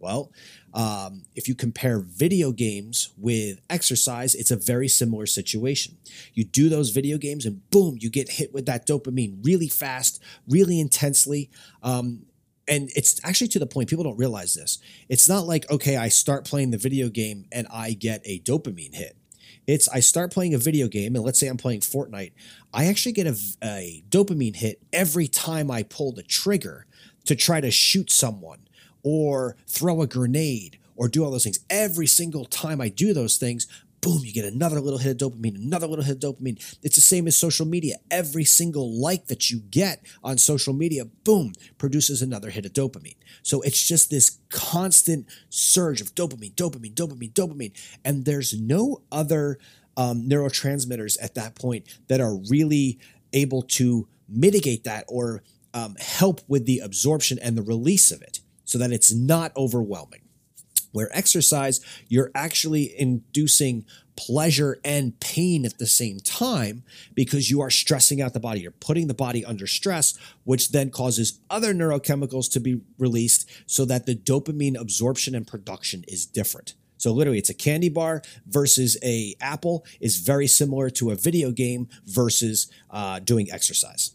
Well, 0.04 0.34
um, 0.74 1.24
if 1.34 1.48
you 1.48 1.56
compare 1.56 2.00
video 2.00 2.52
games 2.52 3.14
with 3.18 3.62
exercise, 3.70 4.36
it's 4.36 4.52
a 4.52 4.58
very 4.58 4.90
similar 4.90 5.26
situation. 5.26 5.98
You 6.34 6.44
do 6.44 6.68
those 6.68 6.90
video 6.90 7.18
games 7.18 7.46
and 7.46 7.70
boom, 7.70 7.98
you 8.02 8.10
get 8.10 8.32
hit 8.32 8.54
with 8.54 8.66
that 8.66 8.86
dopamine 8.86 9.38
really 9.46 9.70
fast, 9.70 10.22
really 10.46 10.78
intensely. 10.78 11.50
Um, 11.82 12.26
and 12.68 12.90
it's 12.96 13.20
actually 13.24 13.50
to 13.50 13.60
the 13.60 13.68
point 13.68 13.90
people 13.90 14.04
don't 14.04 14.18
realize 14.18 14.54
this. 14.54 14.80
It's 15.10 15.28
not 15.28 15.46
like, 15.46 15.70
okay, 15.70 15.98
I 15.98 16.08
start 16.10 16.46
playing 16.46 16.72
the 16.72 16.78
video 16.78 17.10
game 17.10 17.46
and 17.52 17.68
I 17.72 17.94
get 17.94 18.22
a 18.26 18.40
dopamine 18.40 18.96
hit. 18.96 19.18
It's 19.66 19.88
I 19.90 20.02
start 20.02 20.32
playing 20.32 20.54
a 20.54 20.58
video 20.58 20.88
game, 20.88 21.16
and 21.16 21.24
let's 21.24 21.40
say 21.40 21.48
I'm 21.48 21.58
playing 21.58 21.82
Fortnite. 21.82 22.34
I 22.74 22.86
actually 22.86 23.14
get 23.14 23.28
a, 23.28 23.38
a 23.64 24.04
dopamine 24.10 24.58
hit 24.58 24.82
every 24.92 25.28
time 25.28 25.72
I 25.72 25.84
pull 25.84 26.12
the 26.12 26.24
trigger 26.24 26.86
to 27.26 27.36
try 27.36 27.62
to 27.62 27.72
shoot 27.72 28.12
someone 28.12 28.68
or 29.04 29.56
throw 29.68 30.02
a 30.02 30.08
grenade 30.08 30.80
or 30.96 31.08
do 31.08 31.24
all 31.24 31.32
those 31.32 31.44
things. 31.44 31.60
Every 31.70 32.08
single 32.08 32.46
time 32.46 32.82
I 32.82 32.90
do 32.90 33.14
those 33.14 33.38
things, 33.38 33.68
boom, 34.04 34.20
you 34.24 34.34
get 34.34 34.44
another 34.44 34.82
little 34.82 35.00
hit 35.00 35.22
of 35.22 35.32
dopamine, 35.32 35.56
another 35.56 35.88
little 35.88 36.04
hit 36.04 36.22
of 36.22 36.36
dopamine. 36.36 36.62
It's 36.84 36.96
the 36.96 37.02
same 37.02 37.26
as 37.26 37.38
social 37.38 37.66
media. 37.66 37.96
Every 38.12 38.44
single 38.44 39.02
like 39.02 39.28
that 39.28 39.50
you 39.50 39.62
get 39.62 40.06
on 40.22 40.38
social 40.38 40.74
media, 40.74 41.06
boom, 41.06 41.54
produces 41.78 42.22
another 42.22 42.50
hit 42.50 42.66
of 42.66 42.74
dopamine. 42.74 43.16
So 43.44 43.62
it's 43.62 43.88
just 43.88 44.10
this 44.10 44.40
constant 44.50 45.26
surge 45.50 46.02
of 46.02 46.14
dopamine, 46.16 46.54
dopamine, 46.54 46.94
dopamine, 46.94 47.32
dopamine. 47.32 47.98
And 48.04 48.26
there's 48.26 48.54
no 48.60 49.04
other 49.10 49.58
um, 49.96 50.28
neurotransmitters 50.28 51.18
at 51.22 51.36
that 51.36 51.56
point 51.56 51.86
that 52.10 52.20
are 52.20 52.36
really 52.50 53.00
able 53.32 53.62
to 53.62 54.08
mitigate 54.28 54.84
that 54.84 55.06
or 55.08 55.44
um, 55.74 55.96
help 56.00 56.42
with 56.50 56.66
the 56.66 56.80
absorption 56.80 57.40
and 57.42 57.58
the 57.58 57.64
release 57.64 58.12
of 58.12 58.22
it 58.22 58.42
so 58.66 58.78
that 58.78 58.92
it's 58.92 59.14
not 59.14 59.56
overwhelming. 59.56 60.23
Where 60.94 61.16
exercise, 61.16 61.82
you're 62.08 62.32
actually 62.34 62.98
inducing 62.98 63.86
pleasure 64.16 64.80
and 64.86 65.20
pain 65.20 65.66
at 65.66 65.80
the 65.80 65.88
same 65.88 66.20
time 66.20 66.84
because 67.14 67.50
you 67.50 67.62
are 67.62 67.70
stressing 67.70 68.22
out 68.22 68.34
the 68.34 68.40
body. 68.40 68.62
You're 68.62 68.72
putting 68.72 69.08
the 69.08 69.14
body 69.14 69.44
under 69.44 69.68
stress, 69.68 70.18
which 70.44 70.72
then 70.72 70.92
causes 70.92 71.40
other 71.50 71.74
neurochemicals 71.74 72.50
to 72.52 72.60
be 72.60 72.82
released 72.98 73.50
so 73.66 73.86
that 73.86 74.06
the 74.06 74.16
dopamine 74.16 74.80
absorption 74.80 75.36
and 75.36 75.46
production 75.46 76.06
is 76.08 76.26
different. 76.26 76.76
So 76.98 77.12
literally 77.12 77.38
it's 77.38 77.50
a 77.50 77.54
candy 77.54 77.90
bar 77.90 78.22
versus 78.48 78.98
a 79.04 79.36
apple 79.42 79.86
is 80.00 80.20
very 80.20 80.48
similar 80.48 80.90
to 80.92 81.12
a 81.12 81.16
video 81.16 81.52
game 81.52 81.90
versus 82.06 82.72
uh, 82.90 83.20
doing 83.20 83.52
exercise. 83.52 84.12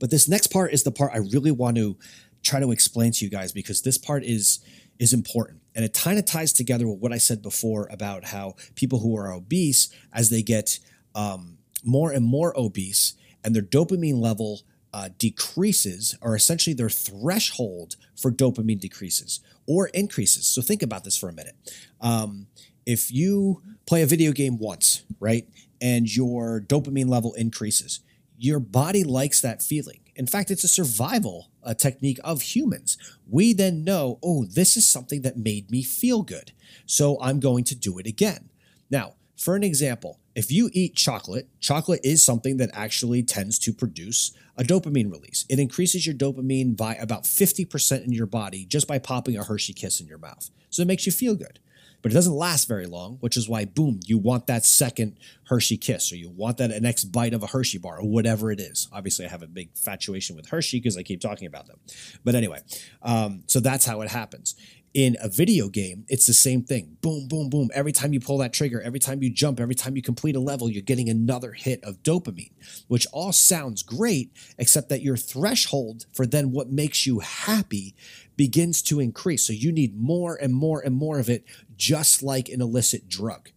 But 0.00 0.10
this 0.10 0.28
next 0.28 0.48
part 0.48 0.72
is 0.72 0.82
the 0.82 0.90
part 0.90 1.12
I 1.14 1.18
really 1.18 1.52
want 1.52 1.76
to 1.76 1.96
try 2.42 2.58
to 2.58 2.72
explain 2.72 3.12
to 3.12 3.24
you 3.24 3.30
guys 3.30 3.52
because 3.52 3.82
this 3.82 3.96
part 3.96 4.24
is 4.24 4.58
is 5.02 5.12
important. 5.12 5.60
And 5.74 5.84
it 5.84 5.94
kind 5.94 6.18
of 6.18 6.24
ties 6.24 6.52
together 6.52 6.86
with 6.86 7.00
what 7.00 7.12
I 7.12 7.18
said 7.18 7.42
before 7.42 7.88
about 7.90 8.26
how 8.26 8.54
people 8.76 9.00
who 9.00 9.16
are 9.16 9.32
obese, 9.32 9.92
as 10.12 10.30
they 10.30 10.42
get 10.42 10.78
um, 11.14 11.58
more 11.82 12.12
and 12.12 12.24
more 12.24 12.56
obese 12.58 13.14
and 13.42 13.54
their 13.54 13.62
dopamine 13.62 14.20
level 14.20 14.60
uh, 14.94 15.08
decreases, 15.18 16.16
or 16.20 16.36
essentially 16.36 16.74
their 16.74 16.90
threshold 16.90 17.96
for 18.14 18.30
dopamine 18.30 18.78
decreases 18.78 19.40
or 19.66 19.88
increases. 19.88 20.46
So 20.46 20.62
think 20.62 20.82
about 20.82 21.02
this 21.02 21.16
for 21.16 21.28
a 21.28 21.32
minute. 21.32 21.56
Um, 22.00 22.46
if 22.86 23.10
you 23.10 23.62
play 23.86 24.02
a 24.02 24.06
video 24.06 24.32
game 24.32 24.58
once, 24.58 25.02
right, 25.18 25.48
and 25.80 26.14
your 26.14 26.60
dopamine 26.60 27.08
level 27.08 27.32
increases, 27.34 28.00
your 28.36 28.60
body 28.60 29.02
likes 29.02 29.40
that 29.40 29.62
feeling. 29.62 30.00
In 30.14 30.26
fact, 30.26 30.50
it's 30.50 30.64
a 30.64 30.68
survival 30.68 31.48
uh, 31.62 31.74
technique 31.74 32.20
of 32.24 32.42
humans. 32.42 32.96
We 33.28 33.52
then 33.52 33.84
know, 33.84 34.18
oh, 34.22 34.44
this 34.44 34.76
is 34.76 34.88
something 34.88 35.22
that 35.22 35.36
made 35.36 35.70
me 35.70 35.82
feel 35.82 36.22
good. 36.22 36.52
So 36.86 37.18
I'm 37.20 37.40
going 37.40 37.64
to 37.64 37.74
do 37.74 37.98
it 37.98 38.06
again. 38.06 38.50
Now, 38.90 39.14
for 39.36 39.56
an 39.56 39.64
example, 39.64 40.20
if 40.34 40.50
you 40.50 40.70
eat 40.72 40.94
chocolate, 40.94 41.48
chocolate 41.60 42.00
is 42.04 42.24
something 42.24 42.56
that 42.58 42.70
actually 42.72 43.22
tends 43.22 43.58
to 43.60 43.72
produce 43.72 44.32
a 44.56 44.62
dopamine 44.62 45.10
release. 45.10 45.44
It 45.48 45.58
increases 45.58 46.06
your 46.06 46.14
dopamine 46.14 46.76
by 46.76 46.94
about 46.94 47.24
50% 47.24 48.04
in 48.04 48.12
your 48.12 48.26
body 48.26 48.64
just 48.64 48.86
by 48.86 48.98
popping 48.98 49.36
a 49.36 49.44
Hershey 49.44 49.72
kiss 49.72 50.00
in 50.00 50.06
your 50.06 50.18
mouth. 50.18 50.50
So 50.70 50.82
it 50.82 50.88
makes 50.88 51.06
you 51.06 51.12
feel 51.12 51.34
good 51.34 51.58
but 52.02 52.10
it 52.10 52.14
doesn't 52.14 52.34
last 52.34 52.66
very 52.66 52.86
long, 52.86 53.16
which 53.20 53.36
is 53.36 53.48
why, 53.48 53.64
boom, 53.64 54.00
you 54.04 54.18
want 54.18 54.48
that 54.48 54.64
second 54.64 55.18
Hershey 55.44 55.76
kiss 55.76 56.12
or 56.12 56.16
you 56.16 56.28
want 56.28 56.58
that 56.58 56.70
next 56.82 57.04
bite 57.04 57.32
of 57.32 57.42
a 57.42 57.46
Hershey 57.46 57.78
bar 57.78 58.00
or 58.00 58.08
whatever 58.08 58.50
it 58.50 58.60
is. 58.60 58.88
Obviously, 58.92 59.24
I 59.24 59.28
have 59.28 59.42
a 59.42 59.46
big 59.46 59.70
fatuation 59.76 60.34
with 60.34 60.48
Hershey 60.48 60.78
because 60.78 60.96
I 60.96 61.02
keep 61.02 61.20
talking 61.20 61.46
about 61.46 61.68
them. 61.68 61.78
But 62.24 62.34
anyway, 62.34 62.60
um, 63.02 63.44
so 63.46 63.60
that's 63.60 63.86
how 63.86 64.00
it 64.02 64.10
happens. 64.10 64.56
In 64.94 65.16
a 65.22 65.28
video 65.28 65.70
game, 65.70 66.04
it's 66.08 66.26
the 66.26 66.34
same 66.34 66.64
thing. 66.64 66.98
Boom, 67.00 67.26
boom, 67.26 67.48
boom. 67.48 67.70
Every 67.72 67.92
time 67.92 68.12
you 68.12 68.20
pull 68.20 68.36
that 68.38 68.52
trigger, 68.52 68.82
every 68.82 68.98
time 68.98 69.22
you 69.22 69.30
jump, 69.30 69.58
every 69.58 69.74
time 69.74 69.96
you 69.96 70.02
complete 70.02 70.36
a 70.36 70.40
level, 70.40 70.70
you're 70.70 70.82
getting 70.82 71.08
another 71.08 71.52
hit 71.52 71.82
of 71.82 72.02
dopamine, 72.02 72.52
which 72.88 73.06
all 73.10 73.32
sounds 73.32 73.82
great, 73.82 74.32
except 74.58 74.90
that 74.90 75.00
your 75.00 75.16
threshold 75.16 76.04
for 76.12 76.26
then 76.26 76.50
what 76.50 76.70
makes 76.70 77.06
you 77.06 77.20
happy 77.20 77.94
begins 78.36 78.82
to 78.82 79.00
increase. 79.00 79.46
So 79.46 79.54
you 79.54 79.72
need 79.72 79.96
more 79.96 80.36
and 80.36 80.52
more 80.52 80.82
and 80.82 80.94
more 80.94 81.18
of 81.18 81.30
it, 81.30 81.44
just 81.74 82.22
like 82.22 82.50
an 82.50 82.60
illicit 82.60 83.08
drug. 83.08 83.48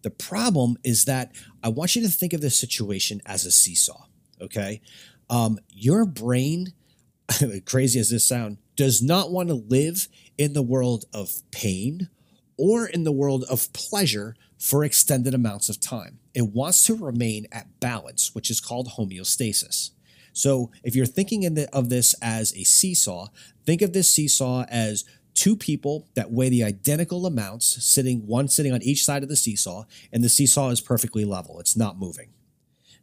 The 0.00 0.10
problem 0.10 0.78
is 0.82 1.04
that 1.04 1.32
I 1.62 1.68
want 1.68 1.96
you 1.96 2.02
to 2.02 2.08
think 2.08 2.32
of 2.32 2.40
this 2.40 2.58
situation 2.58 3.20
as 3.26 3.44
a 3.44 3.50
seesaw, 3.50 4.06
okay? 4.40 4.80
Um, 5.28 5.58
your 5.68 6.06
brain, 6.06 6.72
crazy 7.66 8.00
as 8.00 8.08
this 8.08 8.26
sounds, 8.26 8.58
does 8.76 9.02
not 9.02 9.30
want 9.30 9.48
to 9.48 9.54
live 9.54 10.08
in 10.36 10.52
the 10.52 10.62
world 10.62 11.04
of 11.12 11.30
pain 11.50 12.08
or 12.56 12.86
in 12.86 13.04
the 13.04 13.12
world 13.12 13.44
of 13.50 13.72
pleasure 13.72 14.36
for 14.58 14.84
extended 14.84 15.34
amounts 15.34 15.68
of 15.68 15.80
time. 15.80 16.18
It 16.34 16.48
wants 16.52 16.84
to 16.84 16.96
remain 16.96 17.46
at 17.52 17.80
balance, 17.80 18.34
which 18.34 18.50
is 18.50 18.60
called 18.60 18.90
homeostasis. 18.96 19.90
So 20.32 20.70
if 20.82 20.96
you're 20.96 21.06
thinking 21.06 21.42
the, 21.54 21.68
of 21.74 21.90
this 21.90 22.14
as 22.20 22.52
a 22.54 22.64
seesaw, 22.64 23.28
think 23.64 23.82
of 23.82 23.92
this 23.92 24.10
seesaw 24.10 24.64
as 24.68 25.04
two 25.34 25.56
people 25.56 26.08
that 26.14 26.30
weigh 26.30 26.48
the 26.48 26.64
identical 26.64 27.26
amounts, 27.26 27.84
sitting 27.84 28.26
one 28.26 28.48
sitting 28.48 28.72
on 28.72 28.82
each 28.82 29.04
side 29.04 29.22
of 29.22 29.28
the 29.28 29.36
seesaw, 29.36 29.84
and 30.12 30.22
the 30.22 30.28
seesaw 30.28 30.70
is 30.70 30.80
perfectly 30.80 31.24
level. 31.24 31.60
It's 31.60 31.76
not 31.76 31.98
moving. 31.98 32.30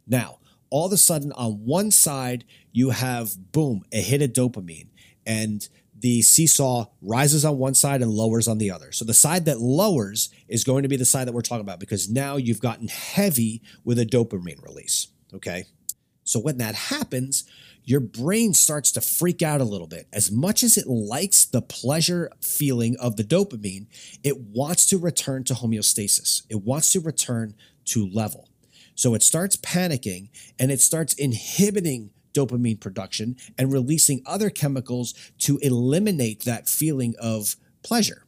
Now, 0.08 0.40
all 0.70 0.86
of 0.86 0.94
a 0.94 0.98
sudden, 0.98 1.32
on 1.34 1.66
one 1.66 1.92
side, 1.92 2.46
you 2.72 2.92
have 2.92 3.52
boom, 3.52 3.84
a 3.92 4.02
hit 4.02 4.22
of 4.22 4.32
dopamine, 4.32 4.88
and 5.26 5.68
the 6.02 6.22
seesaw 6.22 6.86
rises 7.02 7.46
on 7.46 7.58
one 7.58 7.76
side 7.76 8.02
and 8.02 8.12
lowers 8.12 8.48
on 8.48 8.58
the 8.58 8.72
other. 8.72 8.92
So 8.92 9.06
the 9.06 9.14
side 9.14 9.46
that 9.46 9.60
lowers 9.60 10.30
is 10.48 10.64
going 10.64 10.84
to 10.84 10.90
be 10.90 10.96
the 10.96 11.06
side 11.06 11.28
that 11.28 11.34
we're 11.34 11.42
talking 11.42 11.62
about 11.62 11.80
because 11.80 12.10
now 12.10 12.38
you've 12.38 12.60
gotten 12.60 12.88
heavy 12.88 13.62
with 13.84 14.00
a 14.00 14.06
dopamine 14.06 14.64
release. 14.64 15.08
Okay. 15.34 15.66
So 16.24 16.40
when 16.40 16.58
that 16.58 16.76
happens, 16.76 17.44
your 17.84 18.00
brain 18.00 18.54
starts 18.54 18.92
to 18.94 19.02
freak 19.02 19.42
out 19.42 19.62
a 19.62 19.66
little 19.66 19.88
bit. 19.88 20.08
As 20.14 20.32
much 20.32 20.64
as 20.64 20.78
it 20.78 20.88
likes 20.88 21.46
the 21.46 21.62
pleasure 21.62 22.32
feeling 22.42 22.96
of 22.98 23.16
the 23.16 23.24
dopamine, 23.24 23.88
it 24.24 24.40
wants 24.40 24.86
to 24.88 24.98
return 24.98 25.44
to 25.46 25.54
homeostasis. 25.54 26.44
It 26.50 26.64
wants 26.64 26.92
to 26.94 27.00
return 27.00 27.56
to 27.86 28.08
level. 28.08 28.50
So 28.96 29.14
it 29.16 29.24
starts 29.24 29.56
panicking 29.56 30.30
and 30.60 30.72
it 30.72 30.82
starts 30.82 31.14
inhibiting 31.14 32.12
dopamine 32.34 32.80
production 32.80 33.36
and 33.58 33.72
releasing 33.72 34.22
other 34.26 34.50
chemicals 34.50 35.14
to 35.40 35.58
eliminate 35.60 36.46
that 36.46 36.68
feeling 36.68 37.16
of 37.20 37.56
pleasure. 37.84 38.26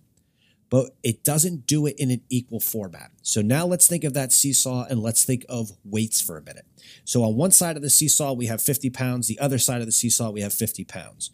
But 0.70 0.96
it 1.04 1.24
doesn't 1.24 1.68
do 1.68 1.86
it 1.86 1.96
in 2.00 2.10
an 2.10 2.22
equal 2.30 2.60
format. 2.60 3.12
So 3.22 3.42
now 3.42 3.68
let's 3.68 3.88
think 3.88 4.04
of 4.04 4.16
that 4.16 4.32
seesaw 4.32 4.88
and 4.90 5.02
let's 5.02 5.24
think 5.24 5.46
of 5.48 5.72
weights 5.84 6.20
for 6.20 6.36
a 6.36 6.42
minute. 6.42 6.66
So 7.06 7.24
on 7.24 7.36
one 7.36 7.52
side 7.52 7.76
of 7.76 7.84
the 7.84 7.92
seesaw, 7.92 8.34
we 8.34 8.48
have 8.48 8.60
50 8.60 8.90
pounds. 8.90 9.28
The 9.28 9.40
other 9.40 9.60
side 9.60 9.82
of 9.82 9.86
the 9.86 9.92
seesaw, 9.92 10.32
we 10.32 10.42
have 10.42 10.54
50 10.54 10.84
pounds. 10.86 11.30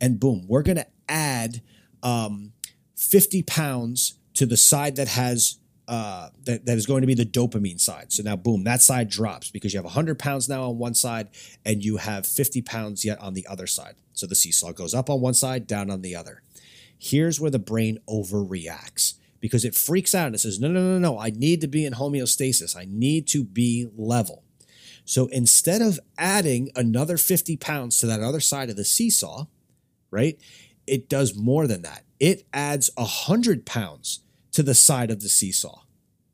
And 0.00 0.18
boom, 0.18 0.46
we're 0.48 0.64
going 0.64 0.78
to 0.78 0.88
add 1.08 1.62
um, 2.02 2.52
50 2.96 3.44
pounds 3.44 4.14
to 4.34 4.44
the 4.44 4.56
side 4.56 4.96
that 4.96 5.08
has 5.08 5.59
uh, 5.90 6.30
that, 6.44 6.66
that 6.66 6.78
is 6.78 6.86
going 6.86 7.00
to 7.00 7.06
be 7.08 7.14
the 7.14 7.26
dopamine 7.26 7.80
side. 7.80 8.12
So 8.12 8.22
now, 8.22 8.36
boom, 8.36 8.62
that 8.62 8.80
side 8.80 9.10
drops 9.10 9.50
because 9.50 9.74
you 9.74 9.78
have 9.78 9.84
100 9.84 10.20
pounds 10.20 10.48
now 10.48 10.68
on 10.68 10.78
one 10.78 10.94
side 10.94 11.30
and 11.64 11.84
you 11.84 11.96
have 11.96 12.24
50 12.24 12.62
pounds 12.62 13.04
yet 13.04 13.20
on 13.20 13.34
the 13.34 13.44
other 13.48 13.66
side. 13.66 13.96
So 14.12 14.28
the 14.28 14.36
seesaw 14.36 14.70
goes 14.70 14.94
up 14.94 15.10
on 15.10 15.20
one 15.20 15.34
side, 15.34 15.66
down 15.66 15.90
on 15.90 16.02
the 16.02 16.14
other. 16.14 16.42
Here's 16.96 17.40
where 17.40 17.50
the 17.50 17.58
brain 17.58 17.98
overreacts 18.08 19.14
because 19.40 19.64
it 19.64 19.74
freaks 19.74 20.14
out 20.14 20.26
and 20.26 20.36
it 20.36 20.38
says, 20.38 20.60
no, 20.60 20.68
no, 20.68 20.80
no, 20.80 20.98
no, 21.00 21.18
I 21.18 21.30
need 21.30 21.60
to 21.62 21.66
be 21.66 21.84
in 21.84 21.94
homeostasis. 21.94 22.76
I 22.76 22.86
need 22.88 23.26
to 23.28 23.42
be 23.42 23.88
level. 23.96 24.44
So 25.04 25.26
instead 25.26 25.82
of 25.82 25.98
adding 26.16 26.70
another 26.76 27.16
50 27.16 27.56
pounds 27.56 27.98
to 27.98 28.06
that 28.06 28.20
other 28.20 28.38
side 28.38 28.70
of 28.70 28.76
the 28.76 28.84
seesaw, 28.84 29.46
right, 30.12 30.38
it 30.86 31.08
does 31.08 31.34
more 31.36 31.66
than 31.66 31.82
that. 31.82 32.04
It 32.20 32.46
adds 32.52 32.90
100 32.94 33.66
pounds 33.66 34.20
to 34.52 34.62
the 34.62 34.74
side 34.74 35.10
of 35.10 35.20
the 35.20 35.28
seesaw. 35.28 35.82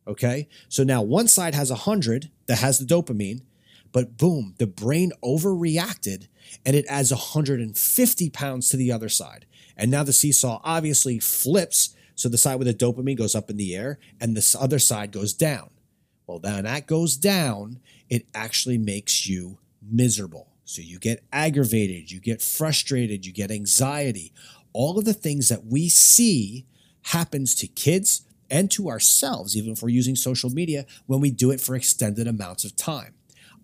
Okay. 0.07 0.49
So 0.69 0.85
now 0.85 1.03
one 1.03 1.29
side 1.29 1.55
has 1.55 1.71
100 1.71 2.31
that 2.47 2.59
has 2.59 2.79
the 2.79 2.85
dopamine, 2.85 3.43
but 3.93 4.17
boom, 4.17 4.55
the 4.59 4.67
brain 4.67 5.13
overreacted 5.25 6.29
and 6.65 6.77
it 6.77 6.87
adds 6.89 7.11
150 7.11 8.31
pounds 8.31 8.69
to 8.69 8.77
the 8.77 8.93
other 8.93 9.09
side. 9.09 9.47
And 9.77 9.91
now 9.91 10.05
the 10.05 10.13
seesaw 10.13 10.61
obviously 10.63 11.19
flips. 11.19 11.95
So 12.15 12.29
the 12.29 12.39
side 12.39 12.57
with 12.57 12.69
the 12.69 12.75
dopamine 12.75 13.19
goes 13.19 13.35
up 13.35 13.51
in 13.51 13.57
the 13.57 13.75
air 13.75 13.99
and 14.21 14.37
the 14.37 14.59
other 14.59 14.79
side 14.79 15.13
goes 15.13 15.33
down. 15.33 15.71
Well, 16.27 16.39
then 16.39 16.65
that 16.65 16.87
goes 16.87 17.17
down, 17.17 17.81
it 18.09 18.27
actually 18.35 18.79
makes 18.79 19.29
you 19.29 19.59
miserable. 19.83 20.49
So 20.65 20.83
you 20.83 20.99
get 20.99 21.25
aggravated, 21.33 22.11
you 22.11 22.21
get 22.21 22.43
frustrated, 22.43 23.25
you 23.25 23.33
get 23.33 23.53
anxiety. 23.53 24.33
All 24.73 24.99
of 24.99 25.05
the 25.05 25.15
things 25.15 25.49
that 25.49 25.65
we 25.65 25.89
see 25.89 26.67
happens 27.07 27.55
to 27.55 27.67
kids 27.67 28.23
and 28.51 28.71
to 28.71 28.89
ourselves, 28.89 29.57
even 29.57 29.73
if 29.73 29.83
we're 29.83 29.89
using 29.89 30.17
social 30.17 30.51
media, 30.51 30.87
when 31.07 31.21
we 31.21 31.31
do 31.31 31.51
it 31.51 31.61
for 31.61 31.75
extended 31.75 32.27
amounts 32.27 32.65
of 32.65 32.77
time. 32.77 33.15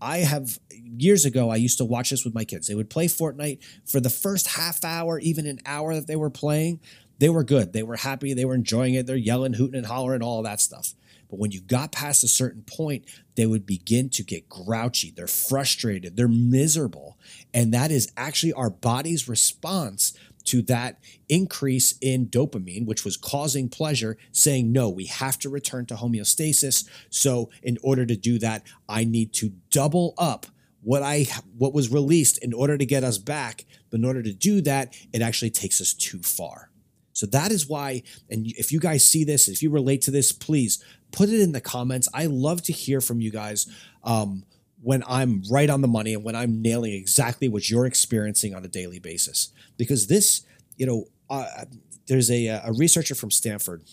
I 0.01 0.19
have 0.19 0.59
years 0.71 1.25
ago, 1.25 1.51
I 1.51 1.57
used 1.57 1.79
to 1.79 1.85
watch 1.85 2.11
this 2.11 2.25
with 2.25 2.35
my 2.35 2.45
kids. 2.45 2.67
They 2.67 2.75
would 2.75 2.91
play 2.91 3.07
Fortnite 3.07 3.59
for 3.85 4.01
the 4.01 4.11
first 4.11 4.49
half 4.49 4.85
hour, 4.85 5.19
even 5.21 5.47
an 5.47 5.61
hour 5.65 5.95
that 5.95 6.07
they 6.07 6.17
were 6.17 6.31
playing. 6.31 6.81
They 7.19 7.29
were 7.29 7.45
good. 7.45 7.73
They 7.73 7.85
were 7.85 7.97
happy. 7.97 8.35
They 8.35 8.45
were 8.45 8.55
enjoying 8.55 8.95
it. 8.95 9.07
They're 9.07 9.17
yelling, 9.17 9.55
hooting, 9.55 9.77
and 9.77 9.87
hollering, 9.87 10.23
all 10.23 10.43
that 10.43 10.61
stuff. 10.61 10.95
But 11.31 11.39
when 11.39 11.51
you 11.51 11.61
got 11.63 11.93
past 11.93 12.25
a 12.25 12.29
certain 12.29 12.63
point, 12.63 13.07
they 13.37 13.47
would 13.47 13.65
begin 13.65 14.11
to 14.11 14.23
get 14.23 14.49
grouchy. 14.49 15.11
They're 15.11 15.27
frustrated. 15.27 16.17
They're 16.17 16.29
miserable. 16.29 17.17
And 17.55 17.73
that 17.73 17.91
is 17.91 18.13
actually 18.17 18.53
our 18.53 18.71
body's 18.71 19.29
response 19.29 20.13
to 20.53 20.61
that 20.61 20.99
increase 21.31 21.95
in 22.03 22.27
dopamine, 22.27 22.85
which 22.85 23.07
was 23.07 23.17
causing 23.17 23.71
pleasure, 23.71 24.19
saying, 24.33 24.71
no, 24.71 24.91
we 24.91 25.07
have 25.07 25.39
to 25.39 25.49
return 25.49 25.87
to 25.87 25.95
homeostasis. 25.95 26.87
So, 27.09 27.49
in 27.63 27.79
order 27.83 28.05
to 28.05 28.17
do 28.17 28.39
that, 28.41 28.63
I 28.87 29.05
need 29.05 29.33
to 29.35 29.55
double 29.71 30.13
up 30.19 30.45
what 30.83 31.03
I 31.03 31.27
what 31.57 31.73
was 31.73 31.91
released 31.91 32.37
in 32.45 32.53
order 32.53 32.77
to 32.77 32.85
get 32.85 33.03
us 33.03 33.17
back. 33.17 33.65
But 33.89 34.01
in 34.01 34.05
order 34.05 34.23
to 34.23 34.35
do 34.35 34.61
that, 34.61 34.95
it 35.15 35.23
actually 35.23 35.51
takes 35.51 35.81
us 35.81 35.95
too 35.95 36.19
far. 36.19 36.71
So 37.15 37.25
that 37.27 37.51
is 37.51 37.67
why, 37.67 38.03
and 38.29 38.47
if 38.47 38.73
you 38.73 38.81
guys 38.81 39.09
see 39.09 39.25
this, 39.25 39.49
if 39.49 39.63
you 39.63 39.71
relate 39.71 40.03
to 40.03 40.11
this, 40.11 40.33
please 40.33 40.85
put 41.13 41.31
it 41.31 41.41
in 41.41 41.53
the 41.53 41.61
comments. 41.61 42.09
I 42.13 42.27
love 42.27 42.63
to 42.65 42.73
hear 42.73 43.01
from 43.01 43.21
you 43.21 43.31
guys. 43.31 43.67
Um, 44.05 44.45
when 44.83 45.05
I'm 45.07 45.43
right 45.51 45.71
on 45.71 45.81
the 45.81 45.89
money 45.89 46.13
and 46.13 46.25
when 46.25 46.35
I'm 46.35 46.61
nailing 46.61 46.93
exactly 46.93 47.49
what 47.49 47.71
you're 47.71 47.87
experiencing 47.87 48.55
on 48.55 48.65
a 48.65 48.69
daily 48.69 48.99
basis. 48.99 49.53
Because 49.77 50.09
this, 50.09 50.43
you 50.77 50.87
know, 50.87 51.05
uh, 51.31 51.65
there's 52.09 52.31
a, 52.31 52.49
a 52.49 52.73
researcher 52.73 53.15
from 53.15 53.31
Stanford. 53.31 53.85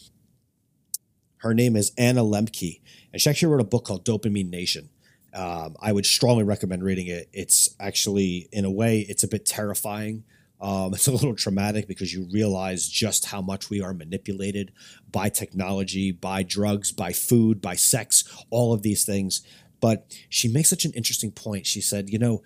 Her 1.37 1.53
name 1.53 1.75
is 1.75 1.93
Anna 1.97 2.21
Lembke, 2.21 2.81
and 3.13 3.21
she 3.21 3.29
actually 3.29 3.51
wrote 3.51 3.61
a 3.61 3.65
book 3.65 3.85
called 3.85 4.03
Dopamine 4.03 4.49
Nation. 4.49 4.89
Um, 5.33 5.75
I 5.79 5.91
would 5.91 6.05
strongly 6.05 6.43
recommend 6.43 6.83
reading 6.83 7.07
it. 7.07 7.29
It's 7.31 7.69
actually, 7.79 8.49
in 8.51 8.65
a 8.65 8.71
way, 8.71 9.01
it's 9.01 9.23
a 9.23 9.27
bit 9.27 9.45
terrifying. 9.45 10.23
Um, 10.59 10.93
it's 10.95 11.07
a 11.07 11.11
little 11.11 11.35
traumatic 11.35 11.87
because 11.87 12.13
you 12.13 12.27
realize 12.31 12.87
just 12.87 13.25
how 13.25 13.41
much 13.41 13.69
we 13.69 13.81
are 13.81 13.93
manipulated 13.93 14.71
by 15.11 15.29
technology, 15.29 16.11
by 16.11 16.43
drugs, 16.43 16.91
by 16.91 17.13
food, 17.13 17.61
by 17.61 17.75
sex, 17.75 18.23
all 18.49 18.73
of 18.73 18.81
these 18.81 19.05
things. 19.05 19.43
But 19.79 20.05
she 20.29 20.47
makes 20.47 20.69
such 20.69 20.85
an 20.85 20.91
interesting 20.93 21.31
point. 21.31 21.65
She 21.65 21.81
said, 21.81 22.09
you 22.09 22.19
know, 22.19 22.43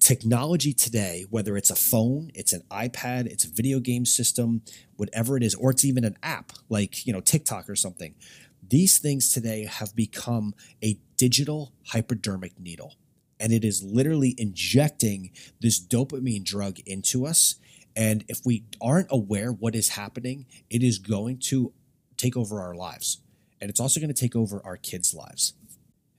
technology 0.00 0.72
today, 0.72 1.26
whether 1.30 1.56
it's 1.56 1.70
a 1.70 1.76
phone, 1.76 2.30
it's 2.34 2.52
an 2.52 2.62
iPad, 2.70 3.26
it's 3.26 3.44
a 3.44 3.50
video 3.50 3.80
game 3.80 4.06
system, 4.06 4.62
whatever 4.96 5.36
it 5.36 5.42
is, 5.42 5.54
or 5.54 5.70
it's 5.70 5.84
even 5.84 6.04
an 6.04 6.16
app 6.22 6.52
like, 6.68 7.06
you 7.06 7.12
know, 7.12 7.20
TikTok 7.20 7.68
or 7.68 7.76
something, 7.76 8.14
these 8.66 8.98
things 8.98 9.32
today 9.32 9.66
have 9.66 9.94
become 9.94 10.54
a 10.82 10.98
digital 11.16 11.72
hypodermic 11.88 12.58
needle. 12.58 12.94
And 13.38 13.52
it 13.52 13.64
is 13.64 13.82
literally 13.82 14.34
injecting 14.38 15.30
this 15.60 15.80
dopamine 15.80 16.44
drug 16.44 16.78
into 16.86 17.26
us. 17.26 17.56
And 17.96 18.24
if 18.28 18.40
we 18.44 18.64
aren't 18.80 19.08
aware 19.10 19.50
what 19.50 19.74
is 19.74 19.90
happening, 19.90 20.46
it 20.68 20.82
is 20.82 20.98
going 20.98 21.38
to 21.44 21.72
take 22.16 22.36
over 22.36 22.60
our 22.60 22.74
lives. 22.74 23.18
And 23.60 23.70
it's 23.70 23.80
also 23.80 24.00
going 24.00 24.12
to 24.12 24.20
take 24.20 24.36
over 24.36 24.62
our 24.64 24.76
kids' 24.76 25.14
lives. 25.14 25.54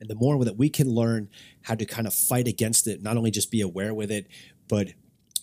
And 0.02 0.10
the 0.10 0.16
more 0.16 0.44
that 0.44 0.58
we 0.58 0.70
can 0.70 0.90
learn 0.90 1.30
how 1.62 1.76
to 1.76 1.86
kind 1.86 2.08
of 2.08 2.14
fight 2.14 2.48
against 2.48 2.88
it, 2.88 3.02
not 3.02 3.16
only 3.16 3.32
just 3.32 3.52
be 3.52 3.62
aware 3.62 3.94
with 3.94 4.12
it, 4.12 4.28
but 4.68 4.90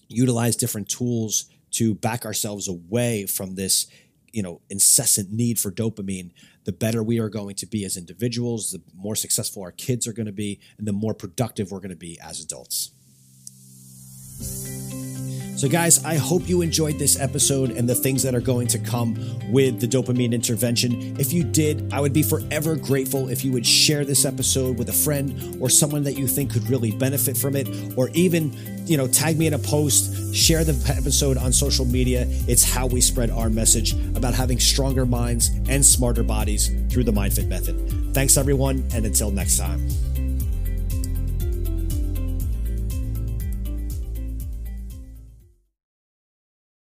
utilize 0.08 0.56
different 0.56 0.88
tools 0.88 1.46
to 1.70 1.94
back 1.94 2.24
ourselves 2.26 2.68
away 2.68 3.26
from 3.26 3.54
this 3.54 3.86
you 4.32 4.42
know 4.42 4.60
incessant 4.68 5.30
need 5.32 5.58
for 5.58 5.70
dopamine 5.70 6.30
the 6.64 6.72
better 6.72 7.02
we 7.02 7.18
are 7.18 7.30
going 7.30 7.54
to 7.54 7.66
be 7.66 7.84
as 7.84 7.96
individuals 7.96 8.72
the 8.72 8.82
more 8.94 9.16
successful 9.16 9.62
our 9.62 9.72
kids 9.72 10.06
are 10.06 10.12
going 10.12 10.26
to 10.26 10.32
be 10.32 10.60
and 10.76 10.86
the 10.86 10.92
more 10.92 11.14
productive 11.14 11.70
we're 11.70 11.78
going 11.78 11.88
to 11.90 11.96
be 11.96 12.18
as 12.20 12.40
adults 12.40 12.90
so, 15.58 15.68
guys, 15.68 16.04
I 16.04 16.14
hope 16.14 16.48
you 16.48 16.62
enjoyed 16.62 17.00
this 17.00 17.18
episode 17.18 17.72
and 17.72 17.88
the 17.88 17.94
things 17.96 18.22
that 18.22 18.32
are 18.32 18.40
going 18.40 18.68
to 18.68 18.78
come 18.78 19.16
with 19.50 19.80
the 19.80 19.88
dopamine 19.88 20.32
intervention. 20.32 21.16
If 21.18 21.32
you 21.32 21.42
did, 21.42 21.92
I 21.92 22.00
would 22.00 22.12
be 22.12 22.22
forever 22.22 22.76
grateful 22.76 23.28
if 23.28 23.44
you 23.44 23.50
would 23.50 23.66
share 23.66 24.04
this 24.04 24.24
episode 24.24 24.78
with 24.78 24.88
a 24.88 24.92
friend 24.92 25.58
or 25.60 25.68
someone 25.68 26.04
that 26.04 26.16
you 26.16 26.28
think 26.28 26.52
could 26.52 26.70
really 26.70 26.92
benefit 26.92 27.36
from 27.36 27.56
it, 27.56 27.68
or 27.98 28.08
even, 28.10 28.52
you 28.86 28.96
know, 28.96 29.08
tag 29.08 29.36
me 29.36 29.48
in 29.48 29.54
a 29.54 29.58
post, 29.58 30.32
share 30.32 30.62
the 30.62 30.94
episode 30.96 31.36
on 31.36 31.52
social 31.52 31.84
media. 31.84 32.24
It's 32.46 32.62
how 32.62 32.86
we 32.86 33.00
spread 33.00 33.28
our 33.28 33.50
message 33.50 33.94
about 34.14 34.34
having 34.34 34.60
stronger 34.60 35.06
minds 35.06 35.48
and 35.68 35.84
smarter 35.84 36.22
bodies 36.22 36.70
through 36.88 37.02
the 37.02 37.12
MindFit 37.12 37.48
method. 37.48 38.14
Thanks, 38.14 38.36
everyone, 38.36 38.84
and 38.94 39.04
until 39.04 39.32
next 39.32 39.58
time. 39.58 39.88